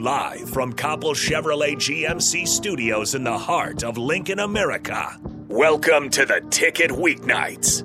Live 0.00 0.50
from 0.50 0.74
Copple 0.74 1.10
Chevrolet 1.10 1.74
GMC 1.74 2.46
studios 2.46 3.16
in 3.16 3.24
the 3.24 3.36
heart 3.36 3.82
of 3.82 3.98
Lincoln, 3.98 4.38
America. 4.38 5.18
Welcome 5.48 6.08
to 6.10 6.24
the 6.24 6.40
Ticket 6.50 6.92
Weeknights 6.92 7.82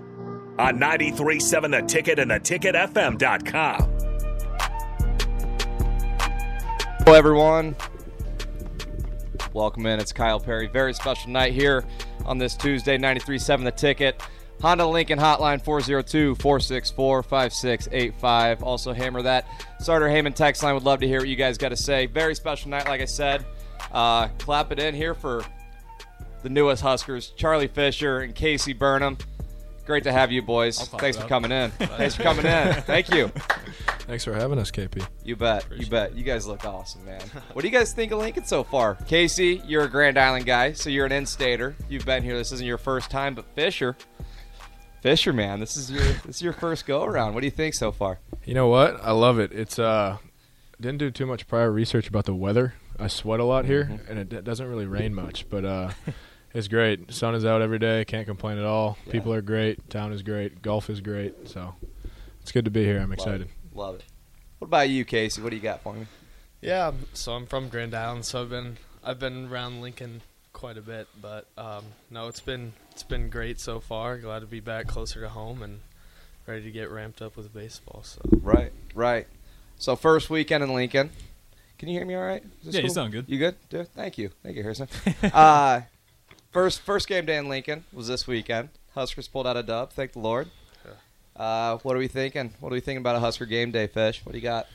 on 0.60 0.78
93.7 0.78 1.72
The 1.72 1.82
Ticket 1.88 2.20
and 2.20 2.30
the 2.30 2.40
theticketfm.com. 2.40 3.82
Hello, 7.00 7.18
everyone. 7.18 7.76
Welcome 9.54 9.88
in. 9.88 10.00
It's 10.00 10.14
Kyle 10.14 10.40
Perry. 10.40 10.68
Very 10.68 10.94
special 10.94 11.32
night 11.32 11.54
here 11.54 11.84
on 12.28 12.38
this 12.38 12.56
Tuesday, 12.56 12.96
93.7 12.96 13.64
The 13.64 13.72
Ticket. 13.72 14.22
Honda 14.62 14.86
Lincoln 14.86 15.20
Hotline 15.20 15.62
402 15.62 16.36
464 16.36 17.24
5685. 17.24 18.64
Also, 18.64 18.94
hammer 18.94 19.22
that 19.22 19.46
starter 19.80 20.08
Heyman 20.08 20.34
text 20.34 20.64
line. 20.64 20.74
Would 20.74 20.84
love 20.84 21.02
to 21.02 21.08
hear 21.08 21.20
what 21.20 21.28
you 21.28 21.36
guys 21.36 21.58
got 21.58 21.70
to 21.70 21.76
say. 21.76 22.06
Very 22.06 22.36
special 22.36 22.70
night, 22.70 22.88
like 22.88 23.02
I 23.02 23.06
said. 23.06 23.46
Uh, 23.92 24.28
clap 24.40 24.72
it 24.72 24.80
in 24.80 24.96
here 24.96 25.14
for 25.14 25.44
the 26.44 26.50
newest 26.50 26.82
Huskers, 26.82 27.30
Charlie 27.36 27.68
Fischer 27.68 28.20
and 28.20 28.34
Casey 28.34 28.74
Burnham. 28.74 29.18
Great 29.86 30.04
to 30.04 30.14
have 30.14 30.32
you 30.32 30.42
boys. 30.42 30.80
Thanks 30.80 31.18
for 31.18 31.28
coming 31.28 31.52
in. 31.52 31.72
Thanks 31.72 32.16
for 32.16 32.24
coming 32.24 32.46
in. 32.46 32.74
Thank 32.84 33.14
you. 33.14 33.28
Thanks 34.08 34.24
for 34.24 34.34
having 34.34 34.60
us, 34.60 34.72
KP. 34.72 35.06
You 35.24 35.36
bet. 35.36 35.66
you 35.74 35.86
bet. 35.88 36.16
You 36.16 36.24
guys 36.24 36.46
look 36.48 36.66
awesome, 36.66 37.06
man. 37.06 37.22
what 37.54 37.62
do 37.62 37.68
you 37.68 37.74
guys 37.74 37.94
think 37.94 38.12
of 38.12 38.20
Lincoln 38.20 38.46
so 38.46 38.64
far? 38.64 38.96
Casey, 39.08 39.62
you're 39.66 39.84
a 39.84 39.90
Grand 39.90 40.18
Island 40.18 40.46
guy, 40.46 40.74
so 40.74 40.90
you're 40.90 41.06
an 41.06 41.12
in-stater. 41.12 41.76
You've 41.90 42.06
been 42.06 42.24
here. 42.24 42.38
This 42.38 42.52
isn't 42.54 42.66
your 42.66 42.78
first 42.78 43.10
time, 43.10 43.34
but 43.36 43.46
Fischer, 43.56 43.96
Fischer, 45.04 45.34
man, 45.34 45.60
this 45.60 45.76
is 45.76 45.92
your 45.92 46.02
this 46.26 46.38
is 46.38 46.42
your 46.42 46.54
first 46.54 46.86
go 46.86 47.04
around. 47.04 47.34
What 47.34 47.42
do 47.42 47.46
you 47.46 47.52
think 47.52 47.74
so 47.74 47.92
far? 47.92 48.20
You 48.46 48.54
know 48.54 48.70
what? 48.70 49.04
I 49.04 49.12
love 49.12 49.38
it. 49.38 49.52
It's 49.52 49.78
uh, 49.78 50.16
didn't 50.80 51.00
do 51.00 51.12
too 51.12 51.26
much 51.26 51.46
prior 51.46 51.70
research 51.70 52.08
about 52.08 52.24
the 52.24 52.34
weather. 52.34 52.76
I 52.98 53.08
sweat 53.08 53.42
a 53.42 53.44
lot 53.44 53.66
here, 53.66 54.00
and 54.08 54.18
it, 54.18 54.32
it 54.32 54.46
doesn't 54.46 54.66
really 54.66 54.86
rain 54.86 55.14
much, 55.14 55.50
but 55.50 55.66
uh, 55.66 55.90
it's 56.54 56.70
great. 56.70 57.12
Sun 57.12 57.36
is 57.36 57.44
out 57.44 57.62
every 57.62 57.80
day. 57.80 58.06
Can't 58.06 58.26
complain 58.26 58.58
at 58.58 58.64
all. 58.64 58.98
Yeah. 59.06 59.12
People 59.12 59.34
are 59.34 59.42
great. 59.42 59.90
Town 59.90 60.14
is 60.14 60.24
great. 60.24 60.62
Golf 60.62 60.90
is 60.90 61.02
great. 61.02 61.50
So 61.50 61.76
it's 62.40 62.54
good 62.54 62.64
to 62.64 62.72
be 62.72 62.86
here. 62.86 63.02
I'm 63.02 63.12
excited. 63.12 63.50
Love 63.74 63.96
it. 63.96 64.06
What 64.60 64.68
about 64.68 64.88
you, 64.88 65.04
Casey? 65.04 65.42
What 65.42 65.50
do 65.50 65.58
you 65.58 65.62
got 65.62 65.82
for 65.82 65.94
me? 65.94 66.06
Yeah, 66.62 66.94
so 67.12 67.34
I'm 67.34 67.46
from 67.46 67.68
Grand 67.68 67.94
Island, 67.94 68.24
so 68.24 68.44
I've 68.44 68.50
been 68.50 68.78
I've 69.04 69.20
been 69.20 69.50
around 69.52 69.82
Lincoln 69.82 70.22
quite 70.64 70.78
a 70.78 70.82
bit, 70.82 71.10
but 71.22 71.46
um, 71.58 71.84
no, 72.10 72.30
it's 72.30 72.40
been 72.40 72.72
it's 72.92 73.04
been 73.04 73.30
great 73.30 73.60
so 73.60 73.82
far. 73.82 74.18
Glad 74.18 74.40
to 74.40 74.46
be 74.46 74.62
back 74.62 74.88
closer 74.88 75.20
to 75.20 75.28
home 75.28 75.62
and 75.62 75.82
ready 76.48 76.64
to 76.64 76.72
get 76.72 76.90
ramped 76.90 77.22
up 77.22 77.36
with 77.36 77.54
baseball. 77.54 78.02
So 78.04 78.22
Right, 78.42 78.72
right. 78.96 79.28
So 79.78 79.98
first 79.98 80.30
weekend 80.30 80.64
in 80.64 80.74
Lincoln. 80.74 81.10
Can 81.78 81.90
you 81.90 82.00
hear 82.00 82.06
me 82.06 82.16
all 82.16 82.24
right? 82.24 82.42
Is 82.62 82.68
this 82.68 82.76
Yeah, 82.76 82.82
you 82.84 82.90
sound 82.90 83.12
good. 83.12 83.26
You 83.28 83.40
good? 83.40 83.56
Dude, 83.68 83.90
thank 83.90 84.18
you. 84.18 84.30
Thank 84.42 84.56
you, 84.56 84.64
Harrison. 84.64 84.88
uh, 85.34 85.82
first 86.54 86.80
first 86.80 87.10
game 87.10 87.26
day 87.26 87.36
in 87.36 87.50
Lincoln 87.50 87.84
was 87.92 88.08
this 88.08 88.26
weekend. 88.26 88.70
Huskers 88.96 89.28
pulled 89.28 89.46
out 89.46 89.58
a 89.58 89.64
dub. 89.64 89.92
Thank 89.92 90.14
the 90.14 90.20
Lord. 90.20 90.48
Uh, 91.36 91.78
what 91.80 91.94
are 91.94 92.00
we 92.00 92.08
thinking? 92.08 92.54
What 92.62 92.72
are 92.72 92.76
we 92.76 92.80
thinking 92.80 93.00
about 93.00 93.18
a 93.18 93.20
Husker 93.20 93.46
game 93.46 93.72
day, 93.72 93.88
Fish? 93.88 94.22
What 94.24 94.32
do 94.32 94.38
you 94.38 94.44
got? 94.44 94.68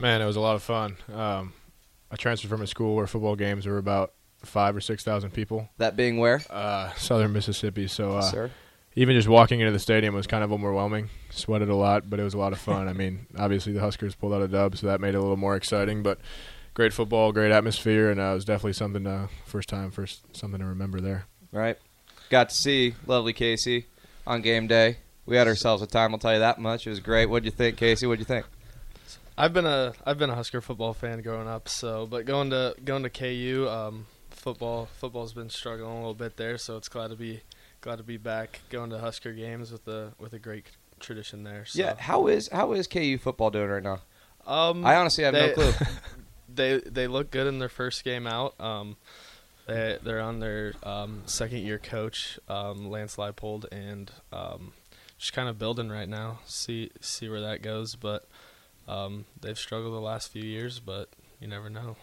Man, 0.00 0.20
it 0.20 0.26
was 0.26 0.34
a 0.34 0.40
lot 0.40 0.56
of 0.56 0.62
fun. 0.64 0.96
Um, 1.14 1.52
I 2.10 2.16
transferred 2.16 2.48
from 2.48 2.62
a 2.62 2.66
school 2.66 2.96
where 2.96 3.06
football 3.06 3.36
games 3.36 3.64
were 3.64 3.78
about 3.78 4.12
five 4.44 4.76
or 4.76 4.80
six 4.80 5.02
thousand 5.04 5.30
people. 5.32 5.68
That 5.78 5.96
being 5.96 6.18
where? 6.18 6.42
Uh, 6.50 6.92
Southern 6.94 7.32
Mississippi. 7.32 7.86
So 7.88 8.18
uh, 8.18 8.22
Sir. 8.22 8.50
even 8.94 9.16
just 9.16 9.28
walking 9.28 9.60
into 9.60 9.72
the 9.72 9.78
stadium 9.78 10.14
was 10.14 10.26
kind 10.26 10.44
of 10.44 10.52
overwhelming. 10.52 11.10
Sweated 11.30 11.68
a 11.68 11.76
lot, 11.76 12.08
but 12.08 12.20
it 12.20 12.24
was 12.24 12.34
a 12.34 12.38
lot 12.38 12.52
of 12.52 12.58
fun. 12.58 12.88
I 12.88 12.92
mean, 12.92 13.26
obviously 13.38 13.72
the 13.72 13.80
Huskers 13.80 14.14
pulled 14.14 14.32
out 14.32 14.42
a 14.42 14.48
dub, 14.48 14.76
so 14.76 14.86
that 14.86 15.00
made 15.00 15.14
it 15.14 15.18
a 15.18 15.20
little 15.20 15.36
more 15.36 15.56
exciting. 15.56 16.02
But 16.02 16.18
great 16.74 16.92
football, 16.92 17.32
great 17.32 17.52
atmosphere, 17.52 18.10
and 18.10 18.20
uh, 18.20 18.24
it 18.24 18.34
was 18.34 18.44
definitely 18.44 18.74
something 18.74 19.06
uh, 19.06 19.28
first 19.46 19.68
time, 19.68 19.90
first 19.90 20.36
something 20.36 20.60
to 20.60 20.66
remember 20.66 21.00
there. 21.00 21.26
Right. 21.52 21.78
Got 22.30 22.48
to 22.50 22.54
see 22.54 22.94
lovely 23.06 23.32
Casey 23.32 23.86
on 24.26 24.42
game 24.42 24.66
day. 24.66 24.98
We 25.26 25.36
had 25.36 25.46
ourselves 25.46 25.82
a 25.82 25.86
time. 25.86 26.12
I'll 26.12 26.18
tell 26.18 26.34
you 26.34 26.40
that 26.40 26.58
much. 26.58 26.86
It 26.86 26.90
was 26.90 27.00
great. 27.00 27.26
What'd 27.26 27.44
you 27.44 27.50
think, 27.50 27.76
Casey? 27.76 28.06
What'd 28.06 28.18
you 28.20 28.26
think? 28.26 28.44
I've 29.36 29.52
been 29.52 29.66
a 29.66 29.92
I've 30.06 30.18
been 30.18 30.30
a 30.30 30.34
Husker 30.34 30.60
football 30.60 30.94
fan 30.94 31.22
growing 31.22 31.48
up. 31.48 31.68
So, 31.68 32.06
but 32.06 32.24
going 32.24 32.50
to 32.50 32.74
going 32.84 33.02
to 33.02 33.10
KU, 33.10 33.66
um, 33.68 34.06
football 34.44 34.86
football's 34.98 35.32
been 35.32 35.48
struggling 35.48 35.90
a 35.90 35.96
little 35.96 36.12
bit 36.12 36.36
there. 36.36 36.58
So 36.58 36.76
it's 36.76 36.90
glad 36.90 37.08
to 37.08 37.16
be 37.16 37.40
glad 37.80 37.96
to 37.96 38.04
be 38.04 38.18
back 38.18 38.60
going 38.68 38.90
to 38.90 38.98
Husker 38.98 39.32
games 39.32 39.72
with 39.72 39.88
a 39.88 40.12
with 40.18 40.34
a 40.34 40.38
great 40.38 40.66
tradition 41.00 41.44
there. 41.44 41.64
So. 41.64 41.78
Yeah. 41.80 41.94
How 41.98 42.26
is 42.26 42.48
how 42.48 42.72
is 42.74 42.86
KU 42.86 43.16
football 43.16 43.50
doing 43.50 43.70
right 43.70 43.82
now? 43.82 44.00
Um, 44.46 44.84
I 44.84 44.96
honestly 44.96 45.24
have 45.24 45.32
no 45.32 45.50
clue. 45.52 45.72
they 46.54 46.78
they 46.80 47.06
look 47.06 47.30
good 47.30 47.46
in 47.46 47.58
their 47.58 47.70
first 47.70 48.04
game 48.04 48.26
out. 48.26 48.54
Um, 48.60 48.98
they 49.66 49.98
they're 50.02 50.20
on 50.20 50.40
their 50.40 50.74
um, 50.82 51.22
second 51.24 51.60
year 51.60 51.78
coach 51.78 52.38
um, 52.46 52.90
Lance 52.90 53.16
Leipold 53.16 53.64
and 53.72 54.10
um, 54.30 54.74
just 55.16 55.32
kind 55.32 55.48
of 55.48 55.58
building 55.58 55.88
right 55.88 56.08
now. 56.08 56.40
See 56.44 56.90
see 57.00 57.30
where 57.30 57.40
that 57.40 57.62
goes, 57.62 57.96
but 57.96 58.28
um, 58.86 59.24
they've 59.40 59.58
struggled 59.58 59.94
the 59.94 60.00
last 60.00 60.30
few 60.30 60.44
years, 60.44 60.80
but 60.80 61.08
you 61.40 61.48
never 61.48 61.70
know. 61.70 61.96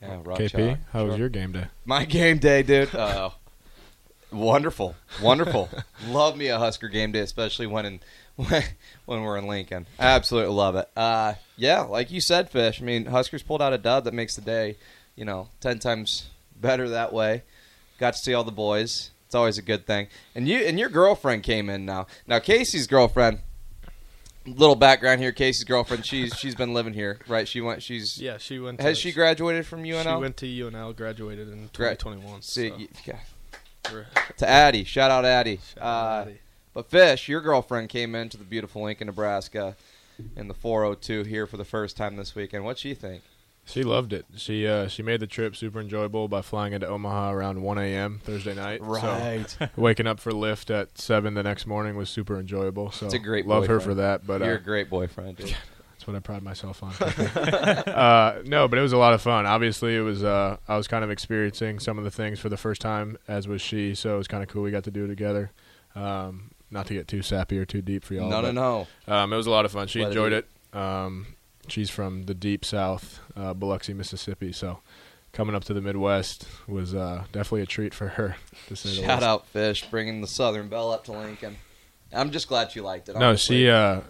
Yeah, 0.00 0.20
rock 0.24 0.38
KP, 0.38 0.50
chalk. 0.50 0.78
how 0.92 1.06
was 1.06 1.18
your 1.18 1.28
game 1.28 1.52
day? 1.52 1.66
My 1.84 2.04
game 2.04 2.38
day, 2.38 2.62
dude. 2.62 2.94
Oh, 2.94 3.34
wonderful, 4.32 4.94
wonderful. 5.22 5.68
love 6.08 6.36
me 6.36 6.48
a 6.48 6.58
Husker 6.58 6.88
game 6.88 7.12
day, 7.12 7.20
especially 7.20 7.66
when 7.66 7.86
in 7.86 8.00
when, 8.36 8.62
when 9.06 9.22
we're 9.22 9.38
in 9.38 9.46
Lincoln. 9.46 9.86
Absolutely 9.98 10.54
love 10.54 10.76
it. 10.76 10.88
Uh, 10.96 11.34
yeah, 11.56 11.80
like 11.82 12.10
you 12.10 12.20
said, 12.20 12.50
Fish. 12.50 12.80
I 12.80 12.84
mean, 12.84 13.06
Huskers 13.06 13.42
pulled 13.42 13.62
out 13.62 13.72
a 13.72 13.78
dub 13.78 14.04
that 14.04 14.14
makes 14.14 14.34
the 14.36 14.42
day, 14.42 14.76
you 15.14 15.24
know, 15.24 15.48
ten 15.60 15.78
times 15.78 16.26
better 16.60 16.88
that 16.90 17.12
way. 17.12 17.42
Got 17.98 18.14
to 18.14 18.18
see 18.18 18.34
all 18.34 18.44
the 18.44 18.52
boys. 18.52 19.10
It's 19.24 19.34
always 19.34 19.58
a 19.58 19.62
good 19.62 19.86
thing. 19.86 20.08
And 20.34 20.46
you 20.46 20.58
and 20.58 20.78
your 20.78 20.88
girlfriend 20.90 21.42
came 21.42 21.70
in 21.70 21.84
now. 21.86 22.06
Now 22.26 22.38
Casey's 22.38 22.86
girlfriend. 22.86 23.40
Little 24.46 24.76
background 24.76 25.20
here. 25.20 25.32
Casey's 25.32 25.64
girlfriend. 25.64 26.06
She's 26.06 26.34
she's 26.38 26.54
been 26.54 26.72
living 26.72 26.94
here, 26.94 27.18
right? 27.28 27.46
She 27.48 27.60
went. 27.60 27.82
She's 27.82 28.18
Yeah, 28.18 28.38
she 28.38 28.58
went. 28.58 28.80
has 28.80 28.96
she 28.98 29.12
graduated 29.12 29.66
from 29.66 29.82
UNL? 29.82 30.02
She 30.16 30.20
went 30.20 30.36
to 30.38 30.46
UNL, 30.46 30.94
graduated 30.96 31.48
in 31.48 31.68
Gra- 31.74 31.96
2021. 31.96 32.42
See, 32.42 32.70
so 32.70 32.76
yeah. 33.04 34.04
to 34.38 34.48
Addie. 34.48 34.84
Shout 34.84 35.10
out 35.10 35.24
Addie. 35.24 35.60
shout 35.74 35.82
out 35.82 36.18
Uh, 36.18 36.22
Addie. 36.22 36.38
but 36.74 36.90
Fish, 36.90 37.28
your 37.28 37.40
girlfriend 37.40 37.88
came 37.88 38.14
into 38.14 38.36
the 38.36 38.44
beautiful 38.44 38.82
Lincoln, 38.82 39.06
Nebraska, 39.06 39.76
in 40.36 40.48
the 40.48 40.54
402 40.54 41.24
here 41.24 41.46
for 41.46 41.56
the 41.56 41.64
first 41.64 41.96
time 41.96 42.16
this 42.16 42.34
weekend. 42.34 42.64
What'd 42.64 42.78
she 42.80 42.94
think? 42.94 43.22
She 43.66 43.82
loved 43.82 44.12
it. 44.12 44.26
She 44.36 44.66
uh, 44.66 44.86
she 44.86 45.02
made 45.02 45.18
the 45.18 45.26
trip 45.26 45.56
super 45.56 45.80
enjoyable 45.80 46.28
by 46.28 46.40
flying 46.40 46.72
into 46.72 46.86
Omaha 46.86 47.32
around 47.32 47.62
1 47.62 47.78
a.m. 47.78 48.20
Thursday 48.22 48.54
night. 48.54 48.80
So 48.80 49.68
waking 49.76 50.06
up 50.06 50.20
for 50.20 50.32
lift 50.32 50.70
at 50.70 50.96
seven 50.98 51.34
the 51.34 51.42
next 51.42 51.66
morning 51.66 51.96
was 51.96 52.08
super 52.08 52.38
enjoyable. 52.38 52.92
So 52.92 53.06
It's 53.06 53.14
a 53.14 53.18
great 53.18 53.44
love 53.44 53.66
her 53.66 53.80
for 53.80 53.94
that. 53.94 54.24
But 54.24 54.40
You're 54.40 54.54
uh, 54.54 54.58
a 54.58 54.60
great 54.60 54.88
boyfriend. 54.88 55.38
Dude. 55.38 55.56
That's 55.92 56.06
what 56.06 56.14
I 56.14 56.20
pride 56.20 56.42
myself 56.42 56.82
on. 56.82 56.92
uh, 57.92 58.42
no, 58.44 58.68
but 58.68 58.78
it 58.78 58.82
was 58.82 58.92
a 58.92 58.98
lot 58.98 59.14
of 59.14 59.22
fun. 59.22 59.46
Obviously, 59.46 59.96
it 59.96 60.00
was. 60.00 60.22
Uh, 60.22 60.58
I 60.68 60.76
was 60.76 60.86
kind 60.86 61.02
of 61.02 61.10
experiencing 61.10 61.80
some 61.80 61.98
of 61.98 62.04
the 62.04 62.10
things 62.10 62.38
for 62.38 62.48
the 62.48 62.56
first 62.56 62.80
time, 62.80 63.18
as 63.26 63.48
was 63.48 63.62
she. 63.62 63.94
So 63.96 64.14
it 64.14 64.18
was 64.18 64.28
kind 64.28 64.42
of 64.44 64.48
cool. 64.48 64.62
We 64.62 64.70
got 64.70 64.84
to 64.84 64.90
do 64.90 65.06
it 65.06 65.08
together. 65.08 65.50
Um, 65.96 66.50
not 66.70 66.86
to 66.86 66.94
get 66.94 67.08
too 67.08 67.22
sappy 67.22 67.58
or 67.58 67.64
too 67.64 67.82
deep 67.82 68.04
for 68.04 68.14
y'all. 68.14 68.28
no, 68.28 68.42
no, 68.42 68.48
but, 68.48 68.54
no. 68.54 69.14
Um, 69.14 69.32
it 69.32 69.36
was 69.36 69.46
a 69.46 69.50
lot 69.50 69.64
of 69.64 69.72
fun. 69.72 69.88
She 69.88 70.00
Let 70.00 70.08
enjoyed 70.08 70.32
eat. 70.32 70.44
it. 70.72 70.78
Um, 70.78 71.26
she's 71.70 71.90
from 71.90 72.24
the 72.24 72.34
deep 72.34 72.64
south, 72.64 73.20
uh, 73.36 73.54
Biloxi, 73.54 73.94
Mississippi. 73.94 74.52
So 74.52 74.78
coming 75.32 75.54
up 75.54 75.64
to 75.64 75.74
the 75.74 75.80
Midwest 75.80 76.46
was 76.66 76.94
uh, 76.94 77.24
definitely 77.32 77.62
a 77.62 77.66
treat 77.66 77.92
for 77.94 78.08
her. 78.08 78.36
To 78.68 78.76
say 78.76 79.02
Shout 79.02 79.22
out 79.22 79.46
Fish, 79.46 79.88
bringing 79.90 80.20
the 80.20 80.26
Southern 80.26 80.68
Belle 80.68 80.90
up 80.92 81.04
to 81.04 81.12
Lincoln. 81.12 81.56
I'm 82.12 82.30
just 82.30 82.48
glad 82.48 82.70
she 82.70 82.80
liked 82.80 83.08
it. 83.08 83.16
No, 83.16 83.28
honestly. 83.28 83.56
she. 83.64 83.68
Uh, 83.70 84.00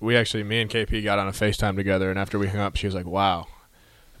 we 0.00 0.16
actually, 0.16 0.42
me 0.42 0.60
and 0.60 0.70
KP 0.70 1.02
got 1.02 1.18
on 1.18 1.28
a 1.28 1.32
FaceTime 1.32 1.76
together, 1.76 2.10
and 2.10 2.18
after 2.18 2.38
we 2.38 2.48
hung 2.48 2.60
up, 2.60 2.76
she 2.76 2.86
was 2.86 2.94
like, 2.94 3.06
"Wow, 3.06 3.46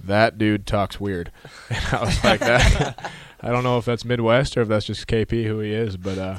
that 0.00 0.38
dude 0.38 0.66
talks 0.66 0.98
weird." 0.98 1.30
And 1.70 1.84
I 1.92 2.04
was 2.04 2.24
like, 2.24 2.40
"That." 2.40 3.10
I 3.40 3.50
don't 3.50 3.62
know 3.64 3.76
if 3.76 3.84
that's 3.84 4.06
Midwest 4.06 4.56
or 4.56 4.62
if 4.62 4.68
that's 4.68 4.86
just 4.86 5.06
KP 5.06 5.44
who 5.44 5.58
he 5.58 5.72
is, 5.72 5.98
but 5.98 6.16
uh, 6.16 6.38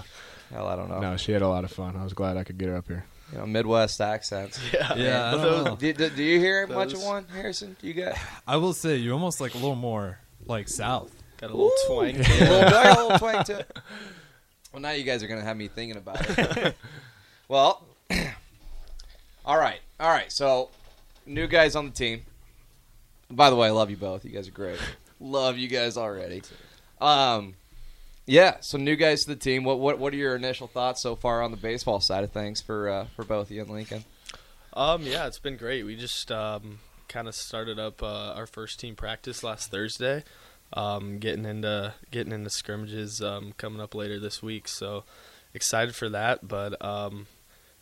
Hell, 0.51 0.67
I 0.67 0.75
don't 0.75 0.89
know. 0.89 0.99
no, 0.99 1.17
she 1.17 1.33
had 1.33 1.43
a 1.43 1.47
lot 1.47 1.63
of 1.63 1.69
fun. 1.71 1.95
I 1.95 2.03
was 2.03 2.13
glad 2.13 2.35
I 2.35 2.43
could 2.43 2.57
get 2.57 2.67
her 2.69 2.75
up 2.75 2.87
here. 2.87 3.05
You 3.35 3.41
know, 3.41 3.47
Midwest 3.47 3.99
accents. 3.99 4.61
yeah, 4.73 4.93
Yeah, 4.95 5.27
I 5.27 5.31
don't 5.31 5.41
those- 5.41 5.65
know. 5.65 5.75
Do, 5.75 5.91
do, 5.93 6.09
do 6.09 6.23
you 6.23 6.39
hear 6.39 6.65
much 6.67 6.93
of 6.93 7.03
one, 7.03 7.25
Harrison? 7.27 7.75
Do 7.81 7.87
you 7.87 7.93
get 7.93 8.17
I 8.47 8.55
will 8.55 8.71
say 8.71 8.95
you're 8.95 9.13
almost 9.13 9.41
like 9.41 9.53
a 9.55 9.57
little 9.57 9.75
more 9.75 10.19
like 10.45 10.69
south. 10.69 11.11
got 11.37 11.49
a 11.49 11.53
little 11.53 11.67
Ooh. 11.67 11.85
twang. 11.87 12.15
a 12.15 12.19
little, 12.39 12.55
a 12.63 12.95
little 13.03 13.19
twang 13.19 13.43
to 13.43 13.59
it? 13.59 13.77
Well, 14.71 14.81
now 14.81 14.91
you 14.91 15.03
guys 15.03 15.21
are 15.23 15.27
gonna 15.27 15.41
have 15.43 15.55
me 15.57 15.67
thinking 15.69 15.95
about 15.97 16.17
it. 16.37 16.75
well, 17.47 17.81
all 19.45 19.57
right, 19.57 19.79
all 20.01 20.09
right. 20.09 20.29
So, 20.29 20.69
new 21.25 21.47
guys 21.47 21.75
on 21.77 21.85
the 21.85 21.91
team. 21.91 22.23
By 23.31 23.49
the 23.49 23.55
way, 23.55 23.67
I 23.67 23.71
love 23.71 23.89
you 23.89 23.95
both. 23.97 24.25
You 24.25 24.31
guys 24.31 24.47
are 24.49 24.51
great. 24.51 24.77
love 25.21 25.57
you 25.57 25.69
guys 25.69 25.95
already. 25.97 26.41
Um, 26.99 27.53
yeah. 28.25 28.57
So, 28.61 28.77
new 28.77 28.95
guys 28.95 29.23
to 29.23 29.29
the 29.29 29.35
team. 29.35 29.63
What 29.63 29.79
what 29.79 29.99
what 29.99 30.13
are 30.13 30.17
your 30.17 30.35
initial 30.35 30.67
thoughts 30.67 31.01
so 31.01 31.15
far 31.15 31.41
on 31.41 31.51
the 31.51 31.57
baseball 31.57 31.99
side 31.99 32.23
of 32.23 32.31
things 32.31 32.61
for 32.61 32.89
uh, 32.89 33.05
for 33.15 33.23
both 33.23 33.51
you 33.51 33.61
and 33.61 33.69
Lincoln? 33.69 34.05
Um, 34.73 35.03
yeah, 35.03 35.27
it's 35.27 35.39
been 35.39 35.57
great. 35.57 35.83
We 35.83 35.95
just 35.95 36.31
um, 36.31 36.79
kind 37.07 37.27
of 37.27 37.35
started 37.35 37.79
up 37.79 38.03
uh, 38.03 38.33
our 38.33 38.45
first 38.45 38.79
team 38.79 38.95
practice 38.95 39.43
last 39.43 39.71
Thursday. 39.71 40.23
Um, 40.73 41.19
getting 41.19 41.45
into 41.45 41.93
getting 42.11 42.33
into 42.33 42.49
scrimmages 42.49 43.21
um, 43.21 43.53
coming 43.57 43.79
up 43.79 43.95
later 43.95 44.19
this 44.19 44.41
week, 44.43 44.67
so 44.67 45.03
excited 45.53 45.95
for 45.95 46.09
that. 46.09 46.47
But 46.47 46.83
um, 46.83 47.27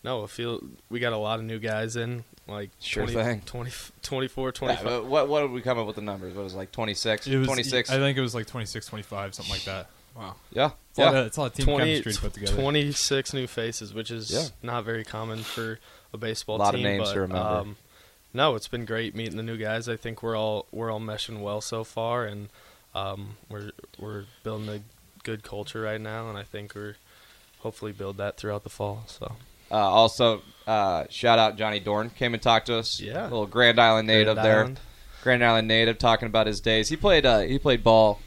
no, 0.03 0.23
I 0.23 0.27
feel 0.27 0.61
we 0.89 0.99
got 0.99 1.13
a 1.13 1.17
lot 1.17 1.39
of 1.39 1.45
new 1.45 1.59
guys 1.59 1.95
in, 1.95 2.25
like 2.47 2.69
Sure 2.79 3.07
20, 3.07 3.23
thing. 3.23 3.41
20 3.45 3.71
24, 4.01 4.51
25. 4.51 4.83
but 4.83 5.05
what 5.05 5.29
what 5.29 5.41
did 5.41 5.51
we 5.51 5.61
come 5.61 5.79
up 5.79 5.87
with 5.87 5.95
the 5.95 6.01
numbers? 6.01 6.35
What 6.35 6.43
was 6.43 6.53
it, 6.53 6.57
like 6.57 6.71
26? 6.71 7.25
It 7.25 7.37
was, 7.37 7.47
26. 7.47 7.89
I 7.89 7.97
think 7.97 8.17
it 8.17 8.21
was 8.21 8.35
like 8.35 8.45
26, 8.45 8.85
25, 8.85 9.35
something 9.35 9.51
like 9.51 9.63
that. 9.63 9.87
Wow. 10.15 10.35
yeah. 10.51 10.71
It's, 10.91 10.99
a, 10.99 11.01
lot 11.01 11.13
Yeah. 11.13 11.19
of, 11.21 11.27
it's 11.27 11.37
a 11.37 11.41
lot 11.41 11.45
of 11.47 11.53
team 11.53 11.65
20, 11.65 11.85
chemistry 11.85 12.13
to 12.13 12.21
put 12.21 12.33
together. 12.33 12.55
26 12.61 13.33
new 13.33 13.47
faces, 13.47 13.93
which 13.93 14.11
is 14.11 14.31
Yeah. 14.31 14.45
not 14.61 14.83
very 14.85 15.03
common 15.03 15.39
for 15.43 15.79
a 16.13 16.17
baseball 16.17 16.57
team. 16.57 16.61
A 16.61 16.65
Lot 16.65 16.73
of 16.75 16.79
team. 16.79 16.83
names 16.83 17.07
but, 17.09 17.13
to 17.13 17.21
remember. 17.21 17.49
Um, 17.49 17.75
no, 18.33 18.55
it's 18.55 18.67
been 18.67 18.85
great 18.85 19.15
meeting 19.15 19.37
the 19.37 19.43
new 19.43 19.57
guys. 19.57 19.87
I 19.89 19.95
think 19.95 20.21
we're 20.23 20.35
all 20.37 20.67
we're 20.71 20.91
all 20.91 20.99
meshing 20.99 21.41
well 21.41 21.61
so 21.61 21.83
far, 21.83 22.25
and 22.25 22.49
um, 22.95 23.37
we're 23.49 23.71
we're 23.99 24.25
building 24.43 24.69
a 24.69 24.79
good 25.23 25.43
culture 25.43 25.81
right 25.81 26.01
now, 26.01 26.29
and 26.29 26.37
I 26.37 26.43
think 26.43 26.73
we're 26.75 26.95
hopefully 27.59 27.91
build 27.91 28.17
that 28.17 28.37
throughout 28.37 28.63
the 28.63 28.69
fall. 28.69 29.03
So 29.07 29.33
Uh, 29.71 29.75
also, 29.75 30.41
uh, 30.67 31.05
shout 31.09 31.39
out 31.39 31.57
Johnny 31.57 31.79
Dorn 31.79 32.09
came 32.11 32.33
and 32.33 32.41
talked 32.43 32.67
to 32.67 32.75
us. 32.77 32.99
Yeah. 32.99 33.23
little 33.23 33.47
Grand 33.47 33.79
Island 33.79 34.07
native 34.07 34.35
Grand 34.35 34.45
there. 34.47 34.59
Island. 34.61 34.79
Grand 35.23 35.43
Island 35.43 35.67
native 35.67 35.97
talking 35.97 36.27
about 36.27 36.45
his 36.47 36.59
days. 36.59 36.89
He 36.89 36.95
played 36.97 37.25
uh, 37.25 37.39
he 37.39 37.57
played 37.57 37.83
ball 37.83 38.19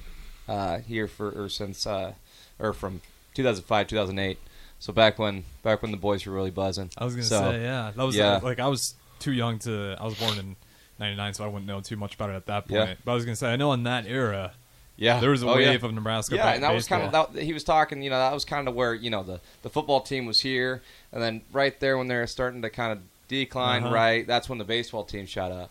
uh, 0.49 0.79
here 0.79 1.07
for 1.09 1.31
or 1.31 1.49
since 1.49 1.87
uh, 1.87 2.13
or 2.59 2.73
from 2.73 3.01
2005 3.35 3.87
2008. 3.89 4.39
So 4.79 4.93
back 4.93 5.19
when 5.19 5.45
back 5.63 5.83
when 5.83 5.91
the 5.91 5.97
boys 5.97 6.27
were 6.27 6.33
really 6.33 6.51
buzzing. 6.51 6.91
I 6.99 7.05
was 7.05 7.15
gonna 7.15 7.25
So, 7.25 7.41
say, 7.53 7.63
yeah, 7.63 7.93
that 7.95 8.03
was 8.05 8.17
yeah. 8.17 8.35
uh, 8.37 8.41
like 8.43 8.59
I 8.61 8.69
was 8.69 8.95
too 9.19 9.33
young 9.33 9.59
to. 9.61 9.97
I 9.99 10.05
was 10.05 10.15
born 10.19 10.39
in 10.39 10.57
'99, 11.01 11.35
so 11.35 11.45
I 11.45 11.47
wouldn't 11.49 11.67
know 11.67 11.81
too 11.81 11.97
much 11.97 12.15
about 12.15 12.31
it 12.31 12.35
at 12.35 12.47
that 12.47 12.69
point. 12.69 12.89
Yeah. 12.91 12.95
But 13.05 13.13
I 13.13 13.15
was 13.15 13.25
gonna 13.25 13.37
say, 13.37 13.53
I 13.53 13.57
know 13.57 13.73
in 13.73 13.83
that 13.85 14.07
era, 14.07 14.53
Yeah, 14.97 15.21
there 15.21 15.31
was 15.31 15.43
a 15.43 15.47
Oh, 15.49 15.57
yeah. 15.59 15.71
wave 15.71 15.85
of 15.85 15.93
Nebraska. 15.95 16.37
Yeah, 16.37 16.53
and 16.55 16.63
that 16.63 16.75
was 16.75 16.87
kind 16.87 17.03
of 17.03 17.13
that, 17.35 17.43
he 17.43 17.53
was 17.55 17.65
talking. 17.65 18.03
You 18.03 18.11
know, 18.11 18.19
that 18.19 18.33
was 18.35 18.45
kind 18.45 18.69
of 18.69 18.75
where 18.75 18.95
you 18.95 19.09
know 19.11 19.23
the 19.23 19.41
the 19.63 19.71
football 19.71 20.01
team 20.03 20.27
was 20.27 20.41
here, 20.41 20.83
and 21.13 21.23
then 21.23 21.41
right 21.53 21.79
there 21.81 21.97
when 21.99 22.07
they're 22.09 22.27
starting 22.27 22.61
to 22.63 22.71
kind 22.71 22.93
of 22.93 22.99
decline, 23.29 23.83
Uh-huh. 23.85 23.95
right, 23.95 24.27
that's 24.27 24.49
when 24.49 24.59
the 24.59 24.65
baseball 24.65 25.05
team 25.05 25.27
shot 25.27 25.51
up. 25.53 25.71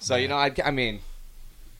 So 0.00 0.16
you 0.16 0.26
know, 0.28 0.36
I, 0.36 0.50
I 0.64 0.70
mean, 0.70 1.00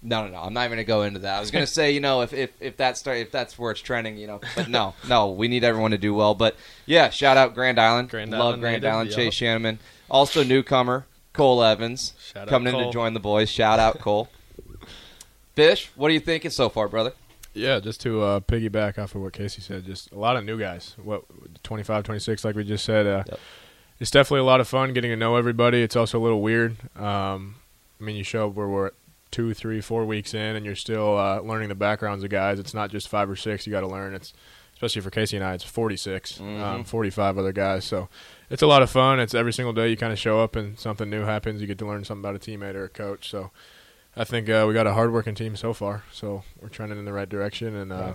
no, 0.03 0.27
no, 0.27 0.33
no, 0.33 0.39
I'm 0.43 0.53
not 0.53 0.65
even 0.65 0.77
gonna 0.77 0.85
go 0.85 1.03
into 1.03 1.21
that. 1.21 1.37
I 1.37 1.41
was 1.41 1.51
gonna 1.51 1.67
say, 1.79 1.93
you 1.93 2.01
know, 2.01 2.23
if 2.23 2.33
if 2.33 2.51
if 2.61 2.77
that 2.79 2.97
start 2.97 3.19
if 3.19 3.31
that's 3.31 3.59
where 3.59 3.71
it's 3.73 3.81
trending, 3.81 4.17
you 4.17 4.27
know, 4.27 4.41
but 4.57 4.69
no, 4.69 4.95
no, 5.09 5.31
we 5.31 5.49
need 5.49 5.65
everyone 5.65 5.93
to 5.93 5.99
do 5.99 6.13
well. 6.15 6.35
But 6.35 6.57
yeah, 6.87 7.11
shout 7.11 7.37
out 7.37 7.55
Grand 7.55 7.79
Island, 7.79 8.11
Grand 8.11 8.31
love 8.31 8.41
Island 8.41 8.63
Grand 8.63 8.83
native, 8.83 8.95
Island, 8.95 9.11
yup. 9.11 9.17
Chase 9.17 9.35
Schanaman, 9.35 9.79
also 10.11 10.43
newcomer 10.45 11.07
Cole 11.33 11.63
Evans 11.63 12.15
Shout 12.33 12.43
out 12.43 12.49
coming 12.49 12.75
in 12.75 12.85
to 12.87 12.91
join 12.93 13.15
the 13.15 13.21
boys. 13.21 13.49
Shout 13.51 13.79
out 13.79 13.99
Cole. 14.01 14.29
Fish, 15.55 15.91
what 15.95 16.11
are 16.11 16.15
you 16.15 16.21
thinking 16.21 16.51
so 16.51 16.69
far, 16.69 16.89
brother? 16.89 17.13
Yeah, 17.55 17.81
just 17.81 18.01
to 18.03 18.23
uh, 18.23 18.41
piggyback 18.41 18.99
off 18.99 19.15
of 19.15 19.21
what 19.21 19.35
Casey 19.35 19.61
said, 19.61 19.85
just 19.85 20.11
a 20.13 20.19
lot 20.19 20.37
of 20.37 20.45
new 20.45 20.59
guys. 20.59 20.97
What 21.03 21.25
25, 21.63 22.05
26, 22.05 22.45
like 22.45 22.57
we 22.57 22.65
just 22.65 22.85
said. 22.85 23.07
Uh, 23.07 23.25
Yep. 23.29 23.41
It's 24.01 24.11
definitely 24.11 24.41
a 24.41 24.45
lot 24.45 24.61
of 24.61 24.67
fun 24.67 24.93
getting 24.95 25.13
to 25.13 25.17
know 25.17 25.37
everybody. 25.37 25.81
It's 25.81 25.95
also 25.95 26.19
a 26.19 26.23
little 26.23 26.43
weird. 26.43 26.73
Um, 26.99 27.55
I 28.01 28.05
mean, 28.05 28.17
you 28.17 28.25
show 28.25 28.49
up 28.49 28.55
where 28.55 28.67
we're 28.67 28.87
at 28.89 28.95
two, 29.33 29.53
three, 29.55 29.81
four 29.81 30.05
weeks 30.05 30.33
in, 30.35 30.55
and 30.57 30.65
you're 30.65 30.77
still 30.77 31.19
uh, 31.19 31.41
learning 31.41 31.69
the 31.71 31.75
backgrounds 31.75 32.23
of 32.23 32.31
guys. 32.31 32.61
It's 32.61 32.75
not 32.75 32.91
just 32.91 33.09
five 33.09 33.29
or 33.29 33.35
six. 33.35 33.67
You 33.67 33.73
got 33.73 33.81
to 33.81 33.89
learn. 33.89 34.15
It's 34.15 34.33
especially 34.75 35.03
for 35.03 35.11
Casey 35.11 35.37
and 35.37 35.45
I. 35.45 35.55
It's 35.55 35.65
46, 35.65 36.39
um, 36.41 36.47
Mhm. 36.47 36.87
45 36.87 37.39
other 37.39 37.53
guys. 37.53 37.85
So 37.85 38.09
it's 38.51 38.63
a 38.63 38.67
lot 38.67 38.83
of 38.83 38.91
fun. 38.91 39.19
It's 39.21 39.35
every 39.35 39.53
single 39.53 39.73
day 39.73 39.89
you 39.89 39.97
kind 39.97 40.13
of 40.13 40.19
show 40.19 40.41
up 40.41 40.55
and 40.57 40.79
something 40.79 41.09
new 41.11 41.23
happens. 41.23 41.61
You 41.61 41.67
get 41.67 41.79
to 41.79 41.87
learn 41.87 42.05
something 42.05 42.23
about 42.29 42.37
a 42.37 42.39
teammate 42.39 42.75
or 42.75 42.85
a 42.85 42.89
coach. 42.89 43.29
So 43.31 43.51
I 44.17 44.25
think 44.25 44.49
uh, 44.49 44.65
we 44.69 44.75
got 44.75 44.87
a 44.87 44.93
hardworking 44.93 45.35
team 45.35 45.57
so 45.57 45.73
far. 45.73 46.05
So 46.13 46.43
we're 46.61 46.69
trending 46.69 46.99
in 46.99 47.05
the 47.05 47.13
right 47.13 47.29
direction, 47.29 47.75
and 47.77 47.93
uh, 47.93 48.15